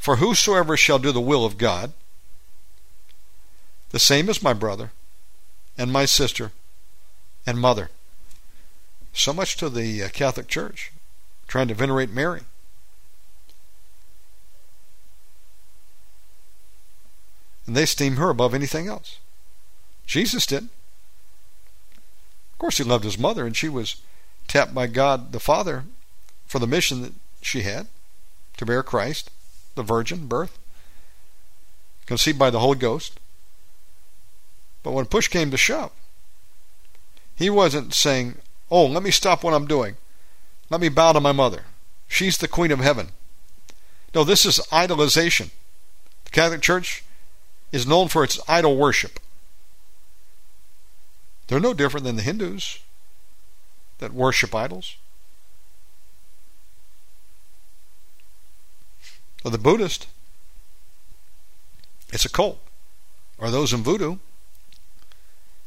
[0.05, 1.91] For whosoever shall do the will of God,
[3.89, 4.91] the same is my brother
[5.79, 6.51] and my sister
[7.47, 7.89] and mother.
[9.13, 10.91] So much to the uh, Catholic Church,
[11.47, 12.41] trying to venerate Mary.
[17.65, 19.17] And they esteem her above anything else.
[20.05, 20.65] Jesus did.
[20.65, 24.03] Of course, he loved his mother, and she was
[24.47, 25.85] tapped by God the Father
[26.45, 27.87] for the mission that she had
[28.57, 29.31] to bear Christ,
[29.75, 30.57] the virgin birth,
[32.05, 33.19] conceived by the Holy Ghost.
[34.83, 35.91] But when push came to shove,
[37.35, 38.37] he wasn't saying,
[38.71, 39.97] Oh, let me stop what I'm doing.
[40.69, 41.63] Let me bow to my mother.
[42.07, 43.09] She's the queen of heaven.
[44.13, 45.51] No, this is idolization.
[46.23, 47.03] The Catholic Church
[47.71, 49.19] is known for its idol worship.
[51.47, 52.79] They're no different than the Hindus
[53.99, 54.95] that worship idols.
[59.45, 60.07] Or the Buddhist.
[62.11, 62.59] It's a cult.
[63.37, 64.17] Or those in voodoo.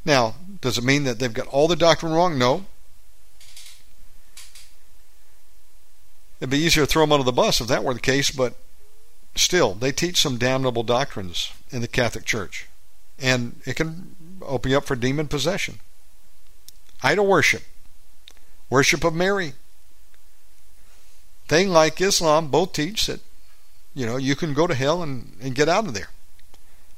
[0.04, 2.36] Now, does it mean that they've got all the doctrine wrong?
[2.36, 2.66] No.
[6.40, 8.54] It'd be easier to throw them under the bus if that were the case, but
[9.36, 12.66] still, they teach some damnable doctrines in the Catholic Church.
[13.18, 15.80] And it can open you up for demon possession.
[17.02, 17.62] Idol worship.
[18.70, 19.52] Worship of Mary.
[21.48, 23.20] They, like Islam, both teach that,
[23.98, 26.10] you know, you can go to hell and, and get out of there.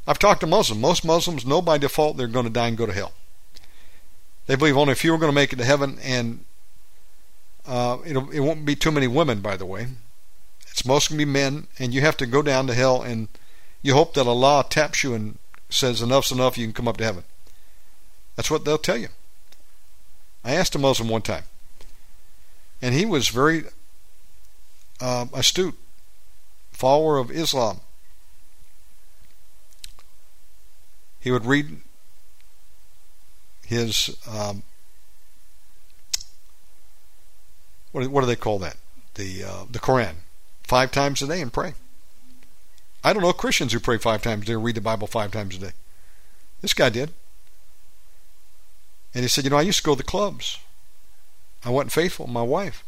[0.07, 0.83] I've talked to Muslims.
[0.83, 3.15] Most Muslims know by default they're going to die and go to hell.
[4.47, 6.45] They believe only a few are going to make it to heaven, and
[7.67, 9.87] uh, it won't be too many women, by the way.
[10.71, 13.29] It's mostly going to be men, and you have to go down to hell, and
[13.81, 15.39] you hope that Allah taps you and
[15.71, 17.25] says, enough's enough, you can come up to heaven.
[18.37, 19.09] That's what they'll tell you.
[20.45, 21.45] I asked a Muslim one time,
[22.83, 23.65] and he was very
[25.01, 25.79] uh, astute,
[26.81, 27.81] follower of Islam.
[31.21, 31.83] He would read
[33.67, 34.63] his um,
[37.93, 38.77] what, what do they call that?
[39.15, 40.15] The uh, the Quran
[40.63, 41.75] five times a day and pray.
[43.05, 45.33] I don't know Christians who pray five times a day or read the Bible five
[45.33, 45.73] times a day.
[46.63, 47.13] This guy did.
[49.15, 50.59] And he said, You know, I used to go to the clubs.
[51.63, 52.85] I wasn't faithful my wife.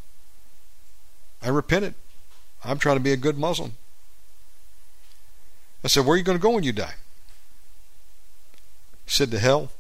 [1.43, 1.95] I repented.
[2.65, 3.77] I'm trying to be a good Muslim.
[5.85, 6.95] I said, Where are you going to go when you die?
[9.05, 9.73] He said, To hell.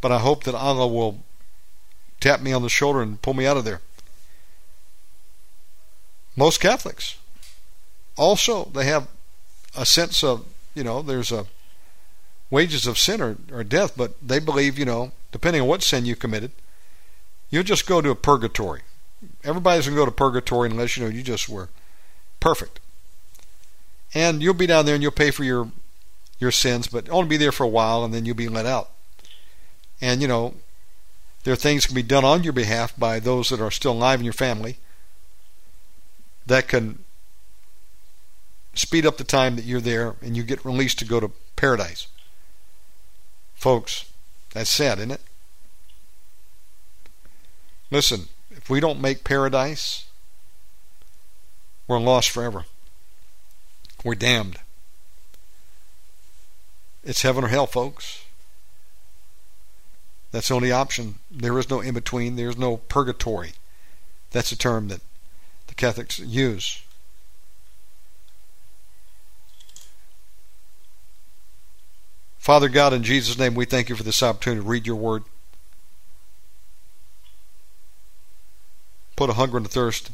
[0.00, 1.22] But I hope that Allah will
[2.20, 3.80] tap me on the shoulder and pull me out of there.
[6.36, 7.16] Most Catholics
[8.18, 9.08] also they have
[9.76, 10.44] a sense of
[10.74, 11.46] you know there's a
[12.50, 16.04] wages of sin or, or death, but they believe you know depending on what sin
[16.04, 16.50] you committed,
[17.50, 18.82] you'll just go to a purgatory.
[19.44, 21.68] Everybody's gonna go to purgatory unless you know you just were
[22.40, 22.80] perfect,
[24.14, 25.70] and you'll be down there and you'll pay for your
[26.38, 28.90] your sins, but only be there for a while and then you'll be let out.
[30.00, 30.54] And you know
[31.44, 34.20] there are things can be done on your behalf by those that are still alive
[34.20, 34.78] in your family
[36.46, 37.04] that can
[38.74, 42.06] speed up the time that you're there and you get released to go to paradise.
[43.54, 44.10] Folks,
[44.52, 45.20] that's sad, isn't it?
[47.90, 50.06] Listen, if we don't make paradise,
[51.86, 52.64] we're lost forever.
[54.04, 54.58] We're damned.
[57.02, 58.24] It's heaven or hell, folks.
[60.30, 61.16] That's the only option.
[61.30, 62.36] There is no in between.
[62.36, 63.52] There's no purgatory.
[64.30, 65.00] That's a term that
[65.68, 66.82] the Catholics use.
[72.38, 75.24] Father God, in Jesus' name, we thank you for this opportunity to read your word.
[79.16, 80.10] Put a hunger and a thirst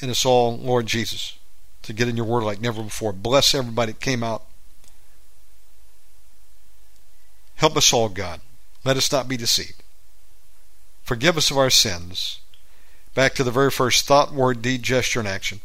[0.00, 1.38] in us all, Lord Jesus,
[1.86, 3.12] to get in your word like never before.
[3.12, 4.44] Bless everybody that came out.
[7.56, 8.40] Help us all, God.
[8.84, 9.82] Let us not be deceived.
[11.02, 12.40] Forgive us of our sins.
[13.14, 15.60] Back to the very first thought, word, deed, gesture, and action.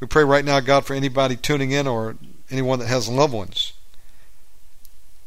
[0.00, 2.16] We pray right now, God, for anybody tuning in or
[2.50, 3.72] anyone that has loved ones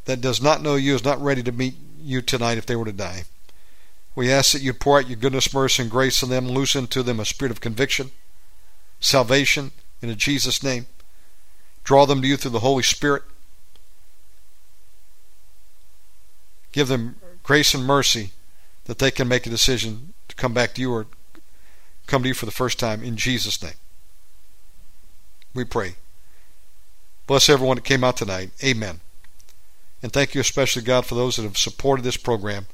[0.06, 2.86] that does not know you is not ready to meet you tonight if they were
[2.86, 3.26] to die.
[4.16, 7.04] We ask that you pour out your goodness, mercy, and grace on them, loosen to
[7.04, 8.12] them a spirit of conviction,
[9.02, 9.72] salvation,
[10.02, 10.86] in Jesus' name.
[11.84, 13.24] Draw them to you through the Holy Spirit.
[16.72, 18.32] Give them grace and mercy
[18.86, 21.08] that they can make a decision to come back to you or
[22.08, 23.74] come to you for the first time in Jesus' name.
[25.54, 25.96] We pray.
[27.28, 28.52] Bless everyone that came out tonight.
[28.64, 29.02] Amen.
[30.02, 32.68] And thank you especially, God, for those that have supported this program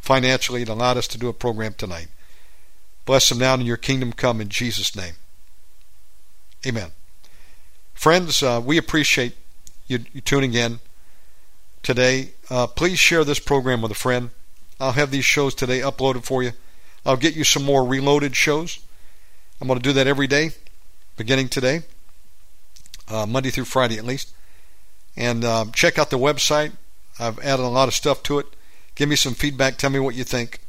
[0.00, 2.08] financially and allowed us to do a program tonight.
[3.04, 5.14] Bless them now and your kingdom come in Jesus' name.
[6.66, 6.90] Amen.
[7.94, 9.34] Friends, uh, we appreciate
[9.86, 10.80] you, you, tuning in
[11.82, 12.30] today.
[12.50, 14.30] Uh, please share this program with a friend.
[14.80, 16.52] I'll have these shows today uploaded for you.
[17.04, 18.80] I'll get you some more reloaded shows.
[19.60, 20.50] I'm going to do that every day,
[21.16, 21.82] beginning today,
[23.08, 24.32] uh, Monday through Friday at least.
[25.16, 26.72] And um, check out the website.
[27.18, 28.46] I've added a lot of stuff to it.
[28.94, 29.76] Give me some feedback.
[29.76, 30.60] Tell me what you think.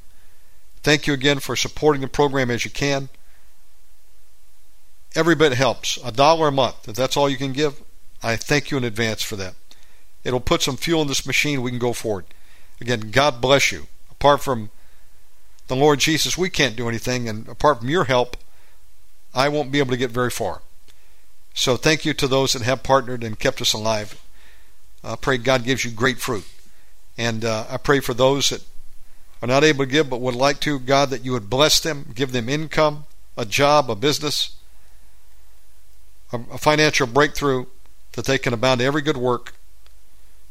[0.81, 3.09] Thank you again for supporting the program as you can.
[5.15, 5.97] Every bit helps.
[6.03, 6.87] A dollar a month.
[6.87, 7.81] If that's all you can give,
[8.21, 9.55] I thank you in advance for that.
[10.23, 11.61] It'll put some fuel in this machine.
[11.61, 12.25] We can go forward.
[12.81, 13.87] Again, God bless you.
[14.11, 14.69] Apart from
[15.67, 17.27] the Lord Jesus, we can't do anything.
[17.29, 18.37] And apart from your help,
[19.33, 20.61] I won't be able to get very far.
[21.53, 24.21] So thank you to those that have partnered and kept us alive.
[25.03, 26.45] I pray God gives you great fruit.
[27.17, 28.63] And uh, I pray for those that
[29.41, 32.11] are not able to give but would like to, God, that you would bless them,
[32.13, 33.05] give them income,
[33.37, 34.55] a job, a business,
[36.31, 37.65] a financial breakthrough,
[38.13, 39.53] that they can abound to every good work,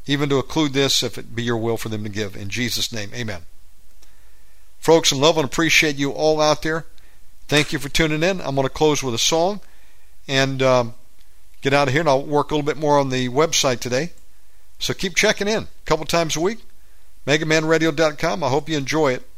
[0.05, 2.35] even to include this if it be your will for them to give.
[2.35, 3.41] In Jesus' name, amen.
[4.79, 6.85] Folks, and love and appreciate you all out there.
[7.47, 8.41] Thank you for tuning in.
[8.41, 9.59] I'm going to close with a song
[10.27, 10.93] and um,
[11.61, 14.11] get out of here, and I'll work a little bit more on the website today.
[14.79, 16.59] So keep checking in a couple times a week.
[17.27, 18.43] OmegaManRadio.com.
[18.43, 19.28] I hope you enjoy it.